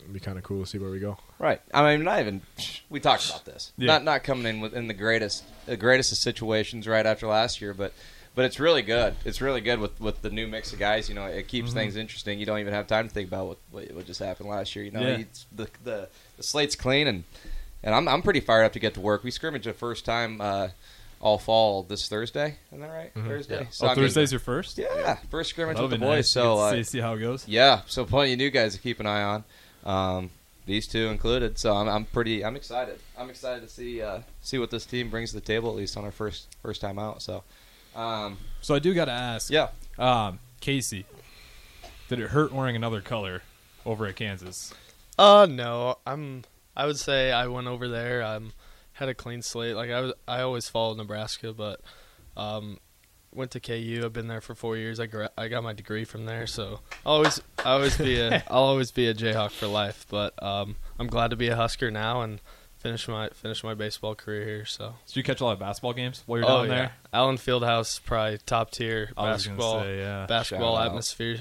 it'd 0.00 0.12
be 0.14 0.18
kind 0.20 0.38
of 0.38 0.44
cool 0.44 0.64
to 0.64 0.66
see 0.68 0.78
where 0.78 0.90
we 0.90 0.98
go. 0.98 1.18
Right. 1.38 1.60
I 1.74 1.82
mean, 1.96 2.04
not 2.04 2.20
even. 2.20 2.42
We 2.90 3.00
talked 3.00 3.28
about 3.28 3.44
this. 3.44 3.72
Yeah. 3.76 3.88
Not 3.88 4.04
not 4.04 4.24
coming 4.24 4.46
in 4.46 4.60
within 4.62 4.88
the 4.88 4.94
greatest 4.94 5.44
the 5.66 5.76
greatest 5.76 6.10
of 6.10 6.16
situations 6.16 6.88
right 6.88 7.04
after 7.04 7.26
last 7.26 7.60
year, 7.60 7.74
but 7.74 7.92
but 8.38 8.44
it's 8.44 8.60
really 8.60 8.82
good. 8.82 9.16
It's 9.24 9.40
really 9.40 9.60
good 9.60 9.80
with, 9.80 10.00
with 10.00 10.22
the 10.22 10.30
new 10.30 10.46
mix 10.46 10.72
of 10.72 10.78
guys. 10.78 11.08
You 11.08 11.16
know, 11.16 11.26
it 11.26 11.48
keeps 11.48 11.70
Mhm. 11.70 11.74
things 11.74 11.96
interesting. 11.96 12.38
You 12.38 12.46
don't 12.46 12.60
even 12.60 12.72
have 12.72 12.86
time 12.86 13.08
to 13.08 13.12
think 13.12 13.26
about 13.26 13.48
what 13.48 13.58
what, 13.72 13.90
what 13.92 14.06
just 14.06 14.20
happened 14.20 14.48
last 14.48 14.76
year. 14.76 14.84
You 14.84 14.92
know, 14.92 15.00
Yeah. 15.00 15.24
the, 15.56 15.68
the 15.82 16.08
the 16.36 16.42
slate's 16.44 16.76
clean 16.76 17.08
and 17.08 17.24
and 17.82 17.96
I'm 17.96 18.06
I'm 18.06 18.22
pretty 18.22 18.38
fired 18.38 18.62
up 18.64 18.72
to 18.74 18.78
get 18.78 18.94
to 18.94 19.00
work. 19.00 19.24
We 19.24 19.32
scrimmage 19.32 19.64
the 19.64 19.72
first 19.72 20.04
time 20.04 20.40
uh, 20.40 20.68
all 21.20 21.38
fall 21.38 21.82
this 21.82 22.08
Thursday. 22.08 22.58
Isn't 22.70 22.80
that 22.80 22.90
right? 22.92 23.12
Mhm. 23.14 23.26
Thursday. 23.26 23.60
Yeah. 23.62 23.66
So, 23.70 23.86
oh, 23.86 23.90
I 23.90 23.94
mean, 23.96 24.04
Thursday's 24.04 24.30
your 24.30 24.38
first. 24.38 24.78
yeah, 24.78 25.18
first 25.30 25.50
scrimmage 25.50 25.74
That'll 25.78 25.90
with 25.90 25.98
the 25.98 26.06
boys. 26.06 26.16
nice. 26.18 26.30
So 26.30 26.58
uh, 26.58 26.70
see, 26.74 26.82
see 26.84 27.00
how 27.00 27.14
it 27.14 27.18
goes. 27.18 27.42
yeah, 27.48 27.80
so 27.88 28.04
plenty 28.04 28.34
of 28.34 28.38
new 28.38 28.50
guys 28.50 28.74
to 28.76 28.80
keep 28.80 29.00
an 29.00 29.06
eye 29.06 29.22
on. 29.24 29.44
Um, 29.84 30.30
these 30.64 30.86
two 30.86 31.08
included. 31.08 31.58
So 31.58 31.74
I'm, 31.74 31.88
I'm 31.88 32.04
pretty. 32.04 32.44
I'm 32.44 32.54
excited. 32.54 33.00
I'm 33.18 33.30
excited 33.30 33.62
to 33.62 33.68
see 33.68 34.00
uh, 34.00 34.20
see 34.42 34.58
what 34.58 34.70
this 34.70 34.86
team 34.86 35.10
brings 35.10 35.30
to 35.30 35.36
the 35.36 35.40
table 35.44 35.70
at 35.70 35.76
least 35.76 35.96
on 35.96 36.04
our 36.04 36.12
first 36.12 36.46
first 36.62 36.80
time 36.80 36.98
out. 37.00 37.20
So, 37.22 37.42
um, 37.96 38.38
So 38.60 38.74
I 38.74 38.78
do 38.78 38.94
got 38.94 39.06
to 39.06 39.12
ask. 39.12 39.50
yeah. 39.50 39.68
Um, 39.98 40.38
Casey, 40.60 41.04
did 42.08 42.20
it 42.20 42.30
hurt 42.30 42.52
wearing 42.52 42.76
another 42.76 43.00
color 43.00 43.42
over 43.84 44.06
at 44.06 44.16
Kansas? 44.16 44.72
Uh 45.18 45.46
no, 45.50 45.98
I'm. 46.06 46.44
I 46.76 46.86
would 46.86 46.98
say 46.98 47.32
I 47.32 47.48
went 47.48 47.66
over 47.66 47.88
there. 47.88 48.22
Um, 48.22 48.52
had 48.92 49.08
a 49.08 49.14
clean 49.14 49.42
slate. 49.42 49.74
Like 49.74 49.90
I 49.90 50.00
was, 50.00 50.12
I 50.28 50.40
always 50.42 50.68
followed 50.68 50.96
Nebraska, 50.98 51.52
but 51.52 51.80
um, 52.36 52.78
went 53.34 53.50
to 53.52 53.60
KU. 53.60 54.02
I've 54.04 54.12
been 54.12 54.28
there 54.28 54.40
for 54.40 54.54
four 54.54 54.76
years. 54.76 55.00
I 55.00 55.06
gra- 55.06 55.30
I 55.36 55.48
got 55.48 55.64
my 55.64 55.72
degree 55.72 56.04
from 56.04 56.24
there, 56.26 56.46
so 56.46 56.78
I'll 57.04 57.14
always 57.14 57.40
I 57.64 57.72
always 57.72 57.96
be 57.98 58.20
a 58.20 58.44
I'll 58.48 58.62
always 58.62 58.92
be 58.92 59.08
a 59.08 59.14
Jayhawk 59.14 59.50
for 59.50 59.66
life. 59.66 60.06
But 60.08 60.40
um, 60.40 60.76
I'm 61.00 61.08
glad 61.08 61.30
to 61.30 61.36
be 61.36 61.48
a 61.48 61.56
Husker 61.56 61.90
now 61.90 62.20
and 62.22 62.40
finish 62.78 63.06
my 63.08 63.28
finish 63.30 63.62
my 63.64 63.74
baseball 63.74 64.14
career 64.14 64.44
here. 64.44 64.64
So 64.64 64.94
Did 65.06 65.16
you 65.16 65.22
catch 65.22 65.40
a 65.40 65.44
lot 65.44 65.52
of 65.52 65.58
basketball 65.58 65.92
games 65.92 66.22
while 66.26 66.40
you're 66.40 66.48
oh 66.50 66.58
down 66.62 66.68
yeah, 66.68 66.74
there? 66.76 66.92
Allen 67.12 67.36
Fieldhouse 67.36 68.02
probably 68.02 68.38
top 68.46 68.70
tier 68.70 69.10
basketball 69.16 69.80
say, 69.82 69.98
yeah. 69.98 70.26
basketball 70.26 70.76
Shout 70.76 70.82
out. 70.84 70.88
atmosphere 70.88 71.36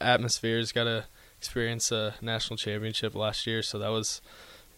atmosphere's 0.00 0.72
got 0.72 0.84
to 0.84 1.04
experience 1.38 1.90
a 1.92 2.14
national 2.20 2.56
championship 2.56 3.14
last 3.14 3.46
year 3.46 3.62
so 3.62 3.78
that 3.78 3.88
was 3.88 4.20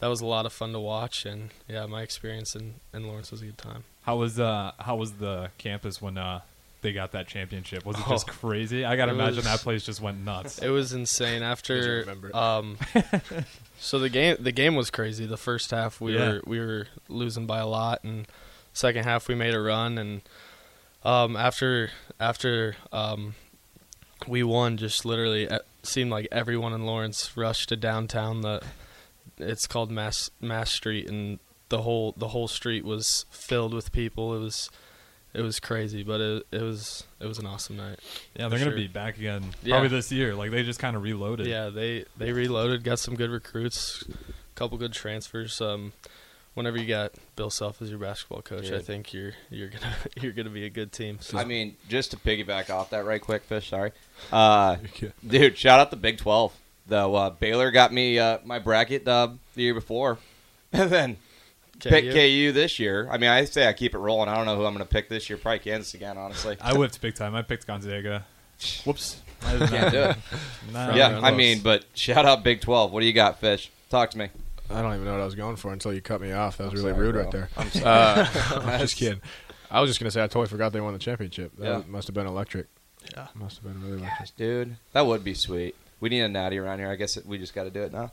that 0.01 0.09
was 0.09 0.21
a 0.21 0.27
lot 0.27 0.47
of 0.47 0.53
fun 0.53 0.73
to 0.73 0.81
watch 0.81 1.25
and 1.25 1.51
yeah 1.69 1.87
my 1.87 2.03
experience 2.03 2.55
in, 2.57 2.75
in 2.93 3.07
lawrence 3.07 3.31
was 3.31 3.41
a 3.43 3.45
good 3.47 3.59
time 3.59 3.85
How 4.03 4.17
was 4.17 4.39
uh 4.41 4.73
how 4.79 4.97
was 4.97 5.13
the 5.15 5.51
campus 5.59 6.01
when 6.03 6.19
uh 6.19 6.41
they 6.83 6.93
got 6.93 7.13
that 7.13 7.29
championship? 7.29 7.87
Was 7.87 7.97
it 7.97 8.05
just 8.09 8.29
Oh. 8.29 8.33
crazy? 8.33 8.85
I 8.85 8.97
gotta 8.97 9.13
imagine 9.13 9.37
was- 9.37 9.45
that 9.45 9.61
place 9.61 9.85
just 9.87 10.01
went 10.01 10.19
nuts. 10.25 10.59
it 10.59 10.69
was 10.69 10.93
insane 10.93 11.45
after 11.45 12.05
um 12.35 12.77
so 13.83 13.99
the 13.99 14.09
game 14.09 14.37
the 14.41 14.53
game 14.53 14.75
was 14.77 14.91
crazy 14.91 15.27
the 15.27 15.37
first 15.37 15.71
half 15.71 16.01
we 16.01 16.15
Yeah. 16.15 16.29
were 16.35 16.43
we 16.47 16.61
were 16.61 16.87
losing 17.09 17.47
by 17.47 17.59
a 17.59 17.67
lot 17.67 18.03
and 18.05 18.27
second 18.73 19.05
half 19.05 19.29
we 19.29 19.35
made 19.35 19.55
a 19.55 19.61
run 19.61 19.99
and 19.99 20.23
um 21.05 21.37
after 21.37 21.91
after 22.21 22.77
um 22.93 23.35
we 24.29 24.43
won 24.43 24.77
just 24.77 25.05
literally 25.05 25.45
it 25.45 25.67
seemed 25.83 26.11
like 26.11 26.29
everyone 26.31 26.73
in 26.73 26.87
Lawrence 26.87 27.37
rushed 27.37 27.69
to 27.71 27.77
downtown 27.77 28.41
the 28.43 28.63
it's 29.39 29.67
called 29.67 29.91
Mass 29.91 30.31
Mass 30.41 30.71
Street 30.71 31.09
and 31.09 31.41
the 31.69 31.83
whole 31.83 32.15
the 32.17 32.29
whole 32.29 32.47
street 32.49 32.85
was 32.85 33.27
filled 33.31 33.75
with 33.75 33.91
people 33.93 34.35
it 34.37 34.39
was 34.39 34.71
it 35.35 35.41
was 35.43 35.59
crazy 35.61 36.03
but 36.03 36.21
it 36.21 36.47
it 36.53 36.63
was 36.63 37.05
it 37.21 37.27
was 37.27 37.39
an 37.39 37.47
awesome 37.47 37.77
night 37.77 37.99
yeah, 38.37 38.49
they're 38.49 38.59
gonna 38.59 38.73
be 38.77 38.89
back 38.89 39.17
again 39.19 39.45
Yeah. 39.63 39.75
probably 39.75 39.89
this 39.89 40.11
year. 40.13 40.35
Like 40.35 40.51
they 40.51 40.63
just 40.63 40.79
kind 40.79 40.97
of 40.97 41.03
reloaded. 41.03 41.47
Yeah, 41.47 41.69
they 41.69 42.05
they 42.17 42.33
reloaded, 42.33 42.83
got 42.85 42.99
some 42.99 43.15
good 43.15 43.31
recruits, 43.31 44.05
a 44.11 44.55
couple 44.55 44.79
good 44.79 44.93
transfers. 44.93 45.61
Um, 45.61 45.93
whenever 46.55 46.77
you 46.79 46.87
got 46.87 47.13
Bill 47.37 47.51
Self 47.51 47.81
as 47.83 47.91
your 47.91 47.99
basketball 47.99 48.43
coach, 48.43 48.71
I 48.71 48.79
think 48.81 49.13
you're 49.13 49.33
you're 49.51 49.69
gonna 49.69 49.95
you're 50.21 50.33
gonna 50.33 50.51
be 50.51 50.65
a 50.65 50.71
good 50.71 50.93
team. 50.93 51.19
So. 51.21 51.39
I 51.39 51.45
mean, 51.45 51.77
just 51.89 52.11
to 52.13 52.17
piggyback 52.17 52.71
off 52.71 52.91
that 52.91 53.05
right 53.05 53.21
quick, 53.21 53.43
fish. 53.45 53.69
Sorry, 53.71 53.93
uh, 54.33 54.77
dude. 55.27 55.57
Shout 55.59 55.81
out 55.81 55.91
the 55.91 55.97
Big 55.97 56.19
Twelve. 56.19 56.55
Though 56.87 57.15
uh, 57.15 57.31
Baylor 57.31 57.71
got 57.71 57.93
me 57.93 58.19
uh, 58.19 58.39
my 58.45 58.59
bracket 58.59 59.05
dub 59.05 59.39
the 59.55 59.63
year 59.63 59.75
before, 59.75 60.19
and 60.73 60.91
then 60.91 61.17
pick 61.91 62.05
KU? 62.07 62.13
KU 62.13 62.53
this 62.53 62.79
year. 62.79 63.09
I 63.11 63.19
mean, 63.19 63.31
I 63.31 63.45
say 63.45 63.67
I 63.69 63.73
keep 63.73 63.95
it 63.95 63.99
rolling. 63.99 64.29
I 64.29 64.37
don't 64.37 64.47
know 64.47 64.57
who 64.57 64.65
I'm 64.65 64.75
going 64.75 64.85
to 64.87 64.91
pick 64.93 65.09
this 65.09 65.29
year. 65.31 65.37
Probably 65.39 65.59
Kansas 65.61 65.95
again, 65.95 66.17
honestly. 66.19 66.57
I 66.61 66.77
whipped 66.77 67.01
big 67.01 67.15
time. 67.15 67.35
I 67.35 67.43
picked 67.43 67.67
Gonzaga. 67.67 68.25
Whoops. 68.85 69.21
I 69.45 69.59
Can't 69.67 69.91
do 69.93 69.99
it. 70.03 70.17
Not 70.73 70.95
yeah, 70.95 71.19
I 71.23 71.33
mean, 71.33 71.61
but 71.61 71.85
shout 71.95 72.25
out 72.25 72.45
Big 72.45 72.61
Twelve. 72.61 72.93
What 72.93 73.01
do 73.01 73.07
you 73.07 73.13
got, 73.13 73.41
Fish? 73.41 73.71
Talk 73.91 74.11
to 74.11 74.19
me. 74.19 74.29
I 74.71 74.81
don't 74.83 74.93
even 74.95 75.05
know 75.05 75.13
what 75.13 75.21
I 75.21 75.25
was 75.25 75.35
going 75.35 75.57
for 75.57 75.73
until 75.73 75.93
you 75.93 76.01
cut 76.01 76.21
me 76.21 76.31
off. 76.33 76.59
That 76.59 76.71
was 76.71 76.81
I'm 76.81 76.87
really 76.87 76.93
sorry, 76.97 77.07
rude 77.07 77.13
bro. 77.15 77.23
right 77.25 77.33
there. 77.33 77.49
I'm 77.57 77.71
sorry. 77.71 77.85
Uh, 77.85 78.27
I'm 78.71 78.81
just 78.81 78.97
kidding. 78.97 79.21
I 79.71 79.81
was 79.81 79.91
just 79.91 79.99
gonna 80.01 80.11
say 80.13 80.21
I 80.23 80.29
totally 80.29 80.47
forgot 80.47 80.73
they 80.73 80.81
won 80.81 80.93
the 80.93 80.99
championship. 81.01 81.53
That 81.59 81.65
Yeah. 81.67 81.83
must 81.89 82.07
have 82.07 82.15
been 82.15 82.27
electric. 82.27 82.69
Yeah. 83.17 83.27
Must 83.35 83.57
have 83.61 83.65
been 83.65 83.83
really 83.85 83.99
electric. 84.03 84.37
Dude, 84.37 84.77
that 84.93 85.05
would 85.07 85.25
be 85.25 85.35
sweet. 85.35 85.75
We 85.99 86.09
need 86.09 86.21
a 86.21 86.29
natty 86.29 86.59
around 86.59 86.79
here. 86.79 86.89
I 86.91 86.95
guess 86.95 87.19
we 87.25 87.37
just 87.39 87.55
got 87.55 87.65
to 87.65 87.71
do 87.71 87.83
it 87.83 87.93
now. 87.93 88.13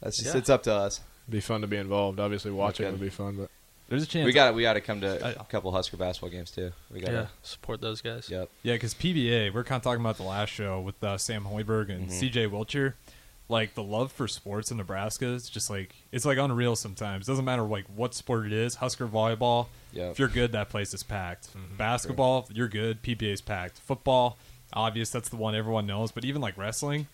That's 0.00 0.16
just, 0.18 0.32
Yeah. 0.34 0.38
it's 0.38 0.48
up 0.50 0.62
to 0.64 0.72
us. 0.74 1.00
It'd 1.32 1.40
be 1.42 1.46
fun 1.46 1.62
to 1.62 1.66
be 1.66 1.78
involved. 1.78 2.20
Obviously, 2.20 2.50
watching 2.50 2.84
Okay. 2.86 2.92
would 2.92 3.00
be 3.00 3.08
fun, 3.08 3.36
but 3.36 3.50
There's 3.88 4.02
a 4.02 4.06
chance. 4.06 4.24
We 4.26 4.32
got 4.32 4.54
we 4.54 4.62
got 4.62 4.74
to 4.74 4.80
come 4.80 5.00
to 5.02 5.40
a 5.40 5.44
couple 5.44 5.72
Husker 5.72 5.96
basketball 5.96 6.30
games 6.30 6.50
too. 6.50 6.72
We 6.90 7.00
got 7.00 7.12
Yeah, 7.12 7.26
support 7.42 7.80
those 7.80 8.00
guys. 8.02 8.28
Yep. 8.30 8.48
Yeah, 8.62 8.74
because 8.74 8.94
PBA, 8.94 9.52
we're 9.52 9.64
kind 9.64 9.78
of 9.78 9.82
talking 9.82 10.00
about 10.00 10.16
the 10.18 10.22
last 10.22 10.50
show 10.50 10.80
with 10.80 11.02
uh, 11.02 11.18
Sam 11.18 11.44
Hoiberg 11.44 11.90
and 11.90 12.08
Mhm. 12.08 12.12
CJ 12.12 12.46
Wilcher. 12.48 12.94
Like 13.48 13.74
the 13.74 13.82
love 13.82 14.10
for 14.12 14.28
sports 14.28 14.70
in 14.70 14.78
Nebraska 14.78 15.26
is 15.26 15.50
just 15.50 15.68
like 15.68 15.94
it's 16.10 16.24
like 16.24 16.38
unreal. 16.38 16.74
Sometimes 16.76 17.26
doesn't 17.26 17.44
matter 17.44 17.62
like 17.62 17.84
what 17.94 18.14
sport 18.14 18.46
it 18.46 18.52
is. 18.52 18.76
Husker 18.76 19.06
volleyball, 19.06 19.66
Yep. 19.92 20.12
if 20.12 20.18
you're 20.18 20.28
good, 20.28 20.52
that 20.52 20.68
place 20.70 20.94
is 20.94 21.02
packed. 21.02 21.48
Basketball, 21.76 22.46
if 22.50 22.56
you're 22.56 22.68
good, 22.68 23.02
PBA 23.02 23.32
is 23.32 23.40
packed. 23.42 23.78
Football, 23.80 24.38
obvious, 24.72 25.10
that's 25.10 25.28
the 25.28 25.36
one 25.36 25.54
everyone 25.54 25.86
knows. 25.86 26.12
But 26.12 26.24
even 26.24 26.40
like 26.40 26.56
wrestling, 26.56 27.08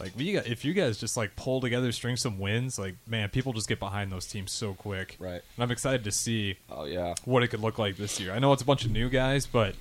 like 0.00 0.12
we 0.16 0.36
if 0.36 0.64
you 0.64 0.72
guys 0.72 0.98
just 0.98 1.16
like 1.16 1.36
pull 1.36 1.60
together, 1.60 1.92
string 1.92 2.16
some 2.16 2.38
wins, 2.38 2.78
like 2.78 2.94
man, 3.06 3.28
people 3.28 3.52
just 3.52 3.68
get 3.68 3.78
behind 3.78 4.10
those 4.10 4.26
teams 4.26 4.50
so 4.52 4.74
quick. 4.74 5.16
Right. 5.20 5.42
And 5.56 5.62
I'm 5.62 5.70
excited 5.70 6.04
to 6.04 6.10
see 6.12 6.56
Oh 6.70 6.84
yeah. 6.84 7.14
what 7.24 7.42
it 7.42 7.48
could 7.48 7.60
look 7.60 7.78
like 7.78 7.96
this 7.96 8.18
year. 8.18 8.32
I 8.32 8.38
know 8.38 8.52
it's 8.52 8.62
a 8.62 8.66
bunch 8.66 8.84
of 8.84 8.90
new 8.90 9.08
guys, 9.08 9.46
but 9.46 9.74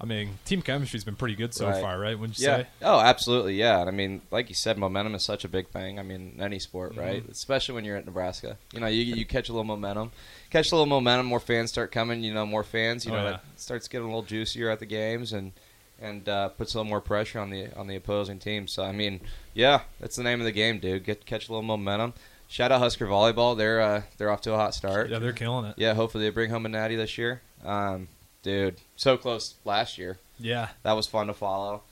I 0.00 0.06
mean, 0.06 0.38
team 0.44 0.60
chemistry's 0.60 1.04
been 1.04 1.14
pretty 1.14 1.36
good 1.36 1.54
so 1.54 1.68
Right. 1.68 1.80
far, 1.80 1.98
right? 2.00 2.18
Wouldn't 2.18 2.38
you 2.38 2.46
Yeah. 2.46 2.56
say? 2.62 2.66
Oh, 2.82 2.98
absolutely. 2.98 3.54
Yeah. 3.54 3.78
And 3.80 3.88
I 3.88 3.92
mean, 3.92 4.22
like 4.32 4.48
you 4.48 4.54
said, 4.54 4.76
momentum 4.76 5.14
is 5.14 5.22
such 5.24 5.44
a 5.44 5.48
big 5.48 5.68
thing. 5.68 6.00
I 6.00 6.02
mean, 6.02 6.32
in 6.36 6.42
any 6.42 6.58
sport, 6.58 6.90
Mm-hmm. 6.92 7.00
right? 7.00 7.24
Especially 7.30 7.76
when 7.76 7.84
you're 7.84 7.96
at 7.96 8.04
Nebraska. 8.04 8.58
You 8.72 8.80
know, 8.80 8.88
you 8.88 9.02
you 9.14 9.24
catch 9.24 9.48
a 9.48 9.52
little 9.52 9.64
momentum, 9.64 10.10
catch 10.50 10.72
a 10.72 10.74
little 10.74 10.86
momentum. 10.86 11.26
More 11.26 11.38
fans 11.40 11.70
start 11.70 11.92
coming. 11.92 12.24
You 12.24 12.34
know, 12.34 12.44
more 12.44 12.64
fans. 12.64 13.06
You 13.06 13.12
Oh, 13.12 13.16
know, 13.16 13.22
yeah. 13.24 13.30
that 13.30 13.44
starts 13.56 13.86
getting 13.86 14.06
a 14.06 14.10
little 14.10 14.24
juicier 14.24 14.68
at 14.68 14.80
the 14.80 14.86
games 14.86 15.32
and 15.32 15.52
and 16.00 16.28
uh, 16.28 16.48
puts 16.48 16.74
a 16.74 16.78
little 16.78 16.88
more 16.88 17.00
pressure 17.00 17.38
on 17.38 17.50
the 17.50 17.72
on 17.76 17.86
the 17.86 17.96
opposing 17.96 18.38
team. 18.38 18.66
So 18.68 18.82
I 18.84 18.92
mean, 18.92 19.20
yeah, 19.54 19.80
that's 20.00 20.16
the 20.16 20.22
name 20.22 20.40
of 20.40 20.44
the 20.44 20.52
game, 20.52 20.78
dude. 20.78 21.04
Get 21.04 21.26
catch 21.26 21.48
a 21.48 21.52
little 21.52 21.62
momentum. 21.62 22.14
Shout 22.48 22.70
out 22.70 22.80
Husker 22.80 23.06
volleyball. 23.06 23.56
They're 23.56 23.80
uh, 23.80 24.02
they're 24.18 24.30
off 24.30 24.42
to 24.42 24.52
a 24.52 24.56
hot 24.56 24.74
start. 24.74 25.10
Yeah, 25.10 25.18
they're 25.18 25.32
killing 25.32 25.64
it. 25.66 25.74
Yeah, 25.78 25.94
hopefully 25.94 26.24
they 26.24 26.30
bring 26.30 26.50
home 26.50 26.66
a 26.66 26.68
natty 26.68 26.96
this 26.96 27.16
year. 27.18 27.40
Um, 27.64 28.08
dude, 28.42 28.76
so 28.96 29.16
close 29.16 29.54
last 29.64 29.98
year. 29.98 30.18
Yeah. 30.38 30.68
That 30.82 30.92
was 30.92 31.06
fun 31.06 31.28
to 31.28 31.34
follow. 31.34 31.82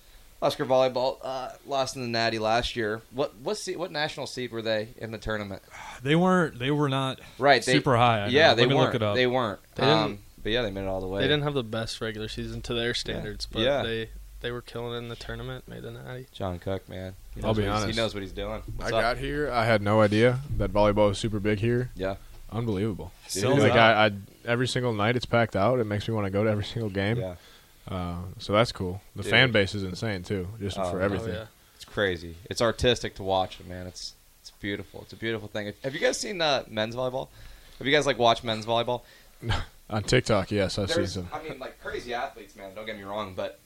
Husker 0.42 0.66
volleyball 0.66 1.18
uh, 1.22 1.50
lost 1.68 1.94
in 1.94 2.02
the 2.02 2.08
Natty 2.08 2.40
last 2.40 2.74
year. 2.74 3.00
What 3.12 3.36
what 3.36 3.56
seed, 3.56 3.76
what 3.76 3.92
national 3.92 4.26
seed 4.26 4.50
were 4.50 4.60
they 4.60 4.88
in 4.98 5.12
the 5.12 5.18
tournament? 5.18 5.62
They 6.02 6.16
weren't. 6.16 6.58
They 6.58 6.72
were 6.72 6.88
not 6.88 7.20
Right, 7.38 7.64
they, 7.64 7.72
super 7.74 7.96
high. 7.96 8.24
I 8.24 8.26
yeah, 8.26 8.48
know. 8.48 8.54
they 8.56 8.66
Let 8.66 8.74
weren't. 8.76 8.86
look 8.86 8.94
it 8.96 9.02
up. 9.04 9.14
They 9.14 9.28
weren't. 9.28 9.60
They 9.76 9.84
um, 9.84 10.18
but 10.42 10.52
yeah, 10.52 10.62
they 10.62 10.70
made 10.70 10.82
it 10.82 10.88
all 10.88 11.00
the 11.00 11.06
way. 11.06 11.20
They 11.22 11.28
didn't 11.28 11.42
have 11.44 11.54
the 11.54 11.62
best 11.64 12.00
regular 12.00 12.28
season 12.28 12.62
to 12.62 12.74
their 12.74 12.94
standards, 12.94 13.46
but 13.50 13.62
Yeah. 13.62 13.82
they 13.82 14.08
they 14.40 14.50
were 14.50 14.60
killing 14.60 14.94
it 14.94 14.98
in 14.98 15.08
the 15.08 15.14
tournament, 15.16 15.68
made 15.68 15.82
the 15.82 15.92
natty. 15.92 16.26
John 16.32 16.58
Cook, 16.58 16.88
man. 16.88 17.14
I'll 17.44 17.54
be 17.54 17.66
honest. 17.66 17.86
He 17.88 17.92
knows 17.96 18.12
what 18.12 18.22
he's 18.24 18.32
doing. 18.32 18.62
I 18.80 18.84
up? 18.86 18.90
got 18.90 19.18
here. 19.18 19.50
I 19.50 19.64
had 19.64 19.82
no 19.82 20.00
idea 20.00 20.40
that 20.58 20.72
volleyball 20.72 21.08
was 21.08 21.18
super 21.18 21.38
big 21.38 21.60
here. 21.60 21.90
Yeah. 21.94 22.16
Unbelievable. 22.50 23.12
Sells 23.28 23.60
like 23.60 23.72
out. 23.72 23.78
I, 23.96 24.06
I, 24.06 24.10
every 24.44 24.66
single 24.68 24.92
night 24.92 25.16
it's 25.16 25.24
packed 25.26 25.54
out. 25.56 25.78
It 25.78 25.84
makes 25.84 26.06
me 26.08 26.14
want 26.14 26.26
to 26.26 26.30
go 26.30 26.42
to 26.44 26.50
every 26.50 26.64
single 26.64 26.90
game. 26.90 27.18
Yeah. 27.18 27.34
Uh, 27.88 28.16
so 28.38 28.52
that's 28.52 28.72
cool. 28.72 29.00
The 29.16 29.22
Dude. 29.22 29.30
fan 29.30 29.52
base 29.52 29.74
is 29.74 29.82
insane 29.84 30.22
too, 30.22 30.48
just 30.60 30.76
Oh, 30.78 30.90
for 30.90 31.00
everything. 31.00 31.30
Oh 31.30 31.38
yeah. 31.38 31.44
It's 31.76 31.84
crazy. 31.84 32.34
It's 32.50 32.60
artistic 32.60 33.14
to 33.16 33.22
watch, 33.22 33.58
it, 33.60 33.66
man. 33.68 33.86
It's 33.86 34.14
it's 34.40 34.50
beautiful. 34.50 35.02
It's 35.02 35.12
a 35.12 35.16
beautiful 35.16 35.46
thing. 35.48 35.72
Have 35.84 35.94
you 35.94 36.00
guys 36.00 36.18
seen 36.18 36.40
uh, 36.40 36.64
men's 36.68 36.94
volleyball? 36.96 37.28
Have 37.78 37.86
you 37.86 37.92
guys 37.92 38.06
like 38.06 38.18
watched 38.18 38.42
men's 38.44 38.66
volleyball? 38.66 39.02
On 39.92 40.02
TikTok, 40.02 40.50
yes, 40.50 40.78
I've 40.78 40.90
seen 40.90 41.06
some. 41.06 41.28
I 41.32 41.42
mean, 41.42 41.58
like 41.58 41.80
crazy 41.82 42.14
athletes, 42.14 42.56
man. 42.56 42.74
Don't 42.74 42.86
get 42.86 42.96
me 42.96 43.02
wrong, 43.04 43.34
but 43.36 43.60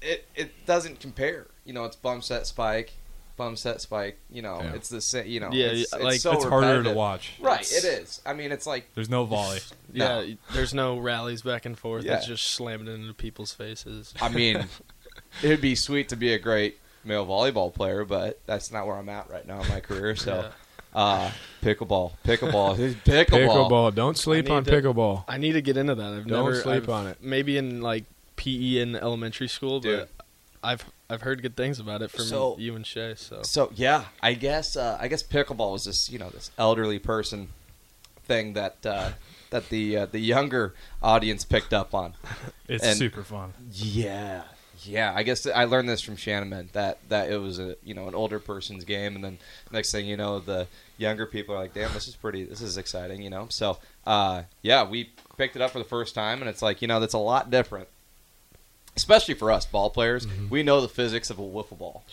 it 0.00 0.26
it 0.34 0.66
doesn't 0.66 1.00
compare. 1.00 1.46
You 1.64 1.72
know, 1.72 1.84
it's 1.84 1.96
bum 1.96 2.22
set 2.22 2.46
spike, 2.46 2.92
bum 3.36 3.56
set 3.56 3.80
spike. 3.80 4.18
You 4.30 4.42
know, 4.42 4.60
Yeah. 4.60 4.74
it's 4.74 4.88
the 4.88 5.00
same. 5.00 5.26
You 5.26 5.40
know, 5.40 5.50
Yeah, 5.52 5.66
it's, 5.68 5.92
like, 5.92 6.14
it's 6.14 6.22
so 6.22 6.32
it's 6.32 6.44
harder 6.44 6.82
to 6.82 6.92
watch. 6.92 7.32
Right, 7.40 7.60
It's- 7.60 7.84
it 7.84 8.02
is. 8.02 8.20
I 8.26 8.32
mean, 8.34 8.52
it's 8.52 8.66
like 8.66 8.92
There's 8.94 9.10
no 9.10 9.24
volley. 9.24 9.60
No. 9.94 10.20
Yeah, 10.20 10.34
there's 10.54 10.72
no 10.74 10.98
rallies 10.98 11.42
back 11.42 11.66
and 11.66 11.78
forth. 11.78 12.04
Yeah. 12.04 12.16
It's 12.16 12.26
just 12.26 12.46
slamming 12.52 12.88
it 12.88 12.92
into 12.92 13.12
people's 13.14 13.52
faces. 13.52 14.14
I 14.22 14.28
mean, 14.30 14.66
it'd 15.42 15.60
be 15.60 15.74
sweet 15.74 16.08
to 16.08 16.16
be 16.16 16.32
a 16.32 16.38
great 16.38 16.78
male 17.04 17.26
volleyball 17.26 17.72
player, 17.74 18.04
but 18.06 18.40
that's 18.46 18.70
not 18.72 18.86
where 18.86 18.96
I'm 18.96 19.08
at 19.10 19.28
right 19.30 19.46
now 19.46 19.60
in 19.60 19.68
my 19.68 19.80
career. 19.80 20.16
So, 20.16 20.50
uh, 20.94 21.30
pickleball, 21.62 22.12
pickleball, 22.24 22.76
pickleball. 23.04 23.26
Pickleball. 23.28 23.94
Don't 23.94 24.16
sleep 24.18 24.50
on 24.50 24.64
to- 24.64 24.70
pickleball. 24.70 25.24
I 25.28 25.38
need 25.38 25.52
to 25.52 25.62
get 25.62 25.76
into 25.76 25.94
that. 25.94 26.12
I've 26.12 26.26
Don't 26.26 26.44
never 26.44 26.54
sleep 26.60 26.82
I've- 26.84 26.92
on 26.92 27.06
it. 27.06 27.18
Maybe 27.22 27.56
in 27.56 27.80
like 27.80 28.04
PE 28.36 28.78
in 28.78 28.96
elementary 28.96 29.48
school, 29.48 29.80
Dude. 29.80 30.08
but 30.16 30.26
I've 30.62 30.84
I've 31.10 31.22
heard 31.22 31.42
good 31.42 31.56
things 31.56 31.78
about 31.80 32.02
it 32.02 32.10
from 32.10 32.24
So- 32.24 32.56
you 32.58 32.74
and 32.76 32.86
Shay. 32.86 33.14
So 33.16 33.42
So 33.42 33.70
yeah, 33.74 34.04
I 34.22 34.34
guess 34.34 34.76
uh, 34.76 34.96
I 35.00 35.08
guess 35.08 35.22
pickleball 35.22 35.72
was 35.72 35.84
this 35.84 36.10
you 36.10 36.18
know 36.18 36.30
this 36.30 36.50
elderly 36.58 36.98
person 36.98 37.48
thing 38.24 38.52
that 38.54 38.84
uh, 38.86 39.10
that 39.50 39.68
the 39.68 39.96
uh, 39.96 40.06
the 40.06 40.20
younger 40.20 40.74
audience 41.02 41.44
picked 41.44 41.72
up 41.72 41.94
on. 41.94 42.14
It's 42.68 42.84
And- 42.84 42.96
super 42.96 43.22
fun. 43.22 43.52
Yeah, 43.70 44.42
yeah. 44.84 45.12
I 45.14 45.22
guess 45.22 45.46
I 45.46 45.64
learned 45.64 45.88
this 45.88 46.00
from 46.00 46.16
Shannon 46.16 46.68
that 46.72 46.98
that 47.08 47.30
it 47.30 47.38
was 47.38 47.58
a 47.58 47.76
you 47.82 47.94
know 47.94 48.08
an 48.08 48.14
older 48.14 48.38
person's 48.38 48.84
game, 48.84 49.14
and 49.14 49.24
then 49.24 49.38
next 49.70 49.92
thing 49.92 50.06
you 50.06 50.16
know, 50.16 50.38
the 50.40 50.66
younger 50.98 51.26
people 51.26 51.54
are 51.54 51.58
like, 51.58 51.74
"Damn, 51.74 51.92
this 51.92 52.08
is 52.08 52.16
pretty. 52.16 52.44
This 52.44 52.60
is 52.60 52.76
exciting," 52.76 53.22
you 53.22 53.30
know. 53.30 53.46
So 53.50 53.78
uh, 54.06 54.42
yeah, 54.62 54.88
we 54.88 55.10
picked 55.36 55.56
it 55.56 55.62
up 55.62 55.70
for 55.70 55.78
the 55.78 55.84
first 55.84 56.14
time, 56.14 56.40
and 56.40 56.48
it's 56.48 56.62
like 56.62 56.82
you 56.82 56.88
know 56.88 57.00
that's 57.00 57.14
a 57.14 57.18
lot 57.18 57.50
different, 57.50 57.88
especially 58.96 59.34
for 59.34 59.50
us 59.50 59.66
ball 59.66 59.90
players. 59.90 60.26
We 60.50 60.62
know 60.62 60.80
the 60.80 60.88
physics 60.88 61.30
of 61.30 61.38
a 61.38 61.42
wiffle 61.42 61.78
ball, 61.78 62.04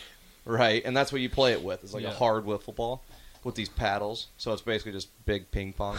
right? 0.45 0.81
And 0.85 0.95
that's 0.95 1.11
what 1.11 1.21
you 1.21 1.29
play 1.29 1.53
it 1.53 1.63
with. 1.63 1.83
It's 1.83 1.93
like 1.93 2.03
a 2.03 2.11
hard 2.17 2.45
wiffle 2.45 2.75
ball 2.75 3.03
with 3.43 3.55
these 3.55 3.69
paddles. 3.69 4.27
So 4.37 4.51
it's 4.53 4.61
basically 4.61 4.91
just 4.93 5.09
big 5.25 5.51
ping 5.51 5.73
pong, 5.73 5.97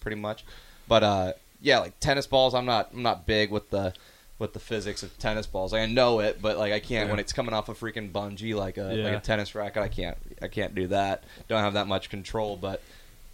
pretty 0.00 0.16
much. 0.20 0.44
But 0.88 1.02
uh, 1.02 1.32
yeah, 1.60 1.78
like 1.78 1.98
tennis 2.00 2.26
balls, 2.26 2.54
I'm 2.54 2.66
not 2.66 2.90
I'm 2.92 3.02
not 3.02 3.26
big 3.26 3.50
with 3.50 3.70
the 3.70 3.92
with 4.40 4.52
the 4.54 4.58
physics 4.58 5.04
of 5.04 5.16
tennis 5.18 5.46
balls. 5.46 5.72
Like, 5.72 5.82
I 5.82 5.86
know 5.86 6.18
it, 6.18 6.42
but 6.42 6.58
like 6.58 6.72
I 6.72 6.80
can't 6.80 7.06
Yeah. 7.06 7.10
when 7.12 7.20
it's 7.20 7.32
coming 7.32 7.54
off 7.54 7.68
a 7.68 7.74
freaking 7.74 8.10
bungee 8.10 8.56
like 8.56 8.76
a 8.78 8.82
like 8.82 9.14
a 9.14 9.20
tennis 9.20 9.54
racket. 9.54 9.82
I 9.82 9.88
can't 9.88 10.16
I 10.42 10.48
can't 10.48 10.74
do 10.74 10.88
that. 10.88 11.22
Don't 11.46 11.60
have 11.62 11.74
that 11.74 11.86
much 11.86 12.10
control. 12.10 12.56
But 12.56 12.82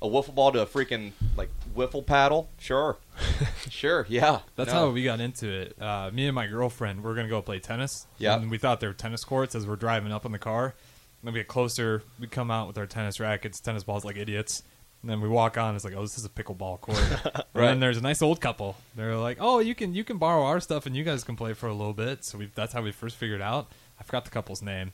a 0.03 0.07
wiffle 0.07 0.35
ball 0.35 0.53
to 0.53 0.61
a 0.61 0.67
freaking 0.67 1.13
like 1.37 1.49
wiffle 1.75 2.05
paddle, 2.05 2.51
sure, 2.59 2.99
sure, 3.71 4.05
yeah. 4.11 4.41
That's 4.57 4.71
No. 4.73 4.81
how 4.81 4.91
we 4.91 5.03
got 5.05 5.21
into 5.21 5.49
it. 5.49 5.81
Uh, 5.81 6.11
me 6.13 6.27
and 6.27 6.35
my 6.35 6.47
girlfriend, 6.47 7.03
we're 7.03 7.15
gonna 7.15 7.29
go 7.29 7.41
play 7.41 7.61
tennis. 7.61 8.07
Yeah. 8.19 8.37
And 8.37 8.51
we 8.51 8.59
thought 8.59 8.81
they 8.81 8.87
were 8.89 8.93
tennis 8.93 9.25
courts 9.25 9.55
as 9.55 9.67
we're 9.67 9.77
driving 9.77 10.13
up 10.13 10.27
in 10.27 10.33
the 10.33 10.39
car. 10.39 10.67
And 10.67 11.29
then 11.29 11.33
we 11.35 11.41
get 11.41 11.49
closer, 11.49 12.03
we 12.21 12.27
come 12.27 12.51
out 12.51 12.67
with 12.67 12.77
our 12.77 12.85
tennis 12.87 13.19
rackets, 13.21 13.59
tennis 13.61 13.85
balls 13.85 14.05
like 14.05 14.17
idiots. 14.19 14.63
And 15.07 15.13
then 15.13 15.21
we 15.21 15.29
walk 15.29 15.57
on. 15.57 15.77
It's 15.77 15.85
like, 15.85 15.95
oh, 15.97 16.01
this 16.03 16.19
is 16.19 16.25
a 16.25 16.29
pickleball 16.29 16.81
court. 16.81 16.99
And 17.55 17.65
then 17.65 17.79
there's 17.81 17.97
a 17.97 18.01
nice 18.01 18.23
old 18.23 18.41
couple. 18.41 18.75
They're 18.97 19.17
like, 19.17 19.39
oh, 19.41 19.61
you 19.61 19.77
can 19.77 19.95
you 19.95 20.03
can 20.03 20.19
borrow 20.19 20.43
our 20.45 20.59
stuff 20.59 20.85
and 20.85 20.97
you 20.97 21.05
guys 21.05 21.23
can 21.23 21.37
play 21.37 21.53
for 21.53 21.69
a 21.69 21.73
little 21.73 21.93
bit. 21.93 22.25
So 22.25 22.39
we 22.39 22.51
that's 22.57 22.73
how 22.73 22.83
we 22.83 22.91
first 22.91 23.15
figured 23.17 23.41
out. 23.41 23.69
I 24.01 24.03
forgot 24.03 24.25
the 24.25 24.33
couple's 24.33 24.63
name. 24.63 24.91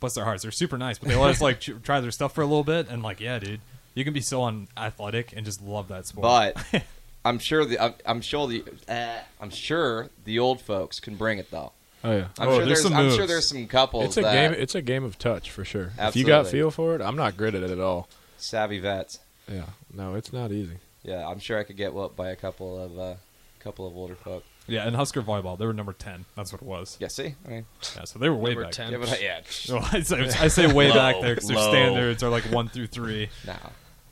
Bless 0.00 0.14
their 0.14 0.24
hearts. 0.24 0.42
They're 0.42 0.50
super 0.50 0.76
nice, 0.76 0.98
but 0.98 1.08
they 1.08 1.14
let 1.14 1.30
us 1.30 1.40
like 1.40 1.60
ch- 1.60 1.70
try 1.84 2.00
their 2.00 2.10
stuff 2.10 2.34
for 2.34 2.42
a 2.42 2.44
little 2.46 2.64
bit. 2.64 2.88
And 2.88 3.04
like, 3.04 3.20
yeah, 3.20 3.38
dude, 3.38 3.60
you 3.94 4.02
can 4.02 4.12
be 4.12 4.20
so 4.20 4.42
unathletic 4.42 5.32
and 5.36 5.46
just 5.46 5.62
love 5.62 5.86
that 5.88 6.06
sport. 6.06 6.22
But 6.24 6.82
I'm 7.24 7.38
sure 7.38 7.64
the 7.64 7.78
I'm, 7.80 7.94
I'm 8.04 8.20
sure 8.20 8.48
the 8.48 8.64
uh, 8.88 9.20
I'm 9.40 9.50
sure 9.50 10.10
the 10.24 10.40
old 10.40 10.60
folks 10.60 10.98
can 10.98 11.14
bring 11.14 11.38
it 11.38 11.52
though. 11.52 11.70
Oh 12.04 12.10
yeah. 12.16 12.26
I'm 12.36 12.48
Oh, 12.48 12.56
sure 12.56 12.66
there's 12.66 12.66
there's, 12.66 12.82
some 12.82 12.94
I'm 12.94 13.08
sure 13.10 13.18
moves. 13.20 13.28
there's 13.30 13.48
some 13.48 13.66
couples 13.68 14.04
It's 14.06 14.16
a 14.16 14.22
that 14.22 14.32
game. 14.50 14.60
It's 14.60 14.74
a 14.74 14.82
game 14.82 15.04
of 15.04 15.18
touch 15.20 15.50
for 15.52 15.64
sure. 15.64 15.92
If 15.98 16.16
you 16.16 16.24
got 16.24 16.40
Absolutely. 16.40 16.50
feel 16.58 16.70
for 16.72 16.94
it, 16.96 17.00
I'm 17.00 17.16
not 17.16 17.36
great 17.36 17.54
at 17.54 17.62
it 17.62 17.70
at 17.70 17.78
all. 17.80 18.08
savvy 18.38 18.80
vets. 18.80 19.20
Yeah. 19.50 19.66
No, 19.92 20.14
it's 20.14 20.32
not 20.32 20.52
easy. 20.52 20.76
Yeah, 21.02 21.26
I'm 21.26 21.38
sure 21.40 21.58
I 21.58 21.64
could 21.64 21.76
get 21.76 21.92
whooped 21.94 22.16
by 22.16 22.30
a 22.30 22.36
couple 22.36 22.80
of 22.80 22.98
uh, 22.98 23.14
couple 23.60 23.86
of 23.86 23.96
older 23.96 24.14
folk. 24.14 24.44
yeah, 24.68 24.86
and 24.86 24.94
Husker 24.94 25.22
volleyball, 25.22 25.58
they 25.58 25.66
were 25.66 25.72
number 25.72 25.92
ten. 25.92 26.24
That's 26.36 26.52
what 26.52 26.62
it 26.62 26.66
was. 26.68 26.96
Yeah, 27.00 27.08
see, 27.08 27.34
I 27.46 27.48
mean, 27.48 27.66
Yeah, 27.96 28.04
so 28.04 28.18
they 28.18 28.28
were 28.28 28.36
way 28.36 28.50
Number 28.50 28.64
back. 28.64 28.72
10. 28.72 28.92
yeah, 28.92 28.98
but, 28.98 29.22
yeah, 29.22 29.40
Well, 29.68 29.88
I 29.92 30.00
say, 30.00 30.20
I 30.40 30.48
say 30.48 30.72
way 30.72 30.90
back 30.92 31.20
there 31.20 31.34
because 31.34 31.48
their 31.48 31.56
low. 31.56 31.70
standards 31.70 32.22
are 32.22 32.28
like 32.30 32.44
one 32.44 32.68
through 32.68 32.86
three. 32.88 33.28
nah. 33.46 33.54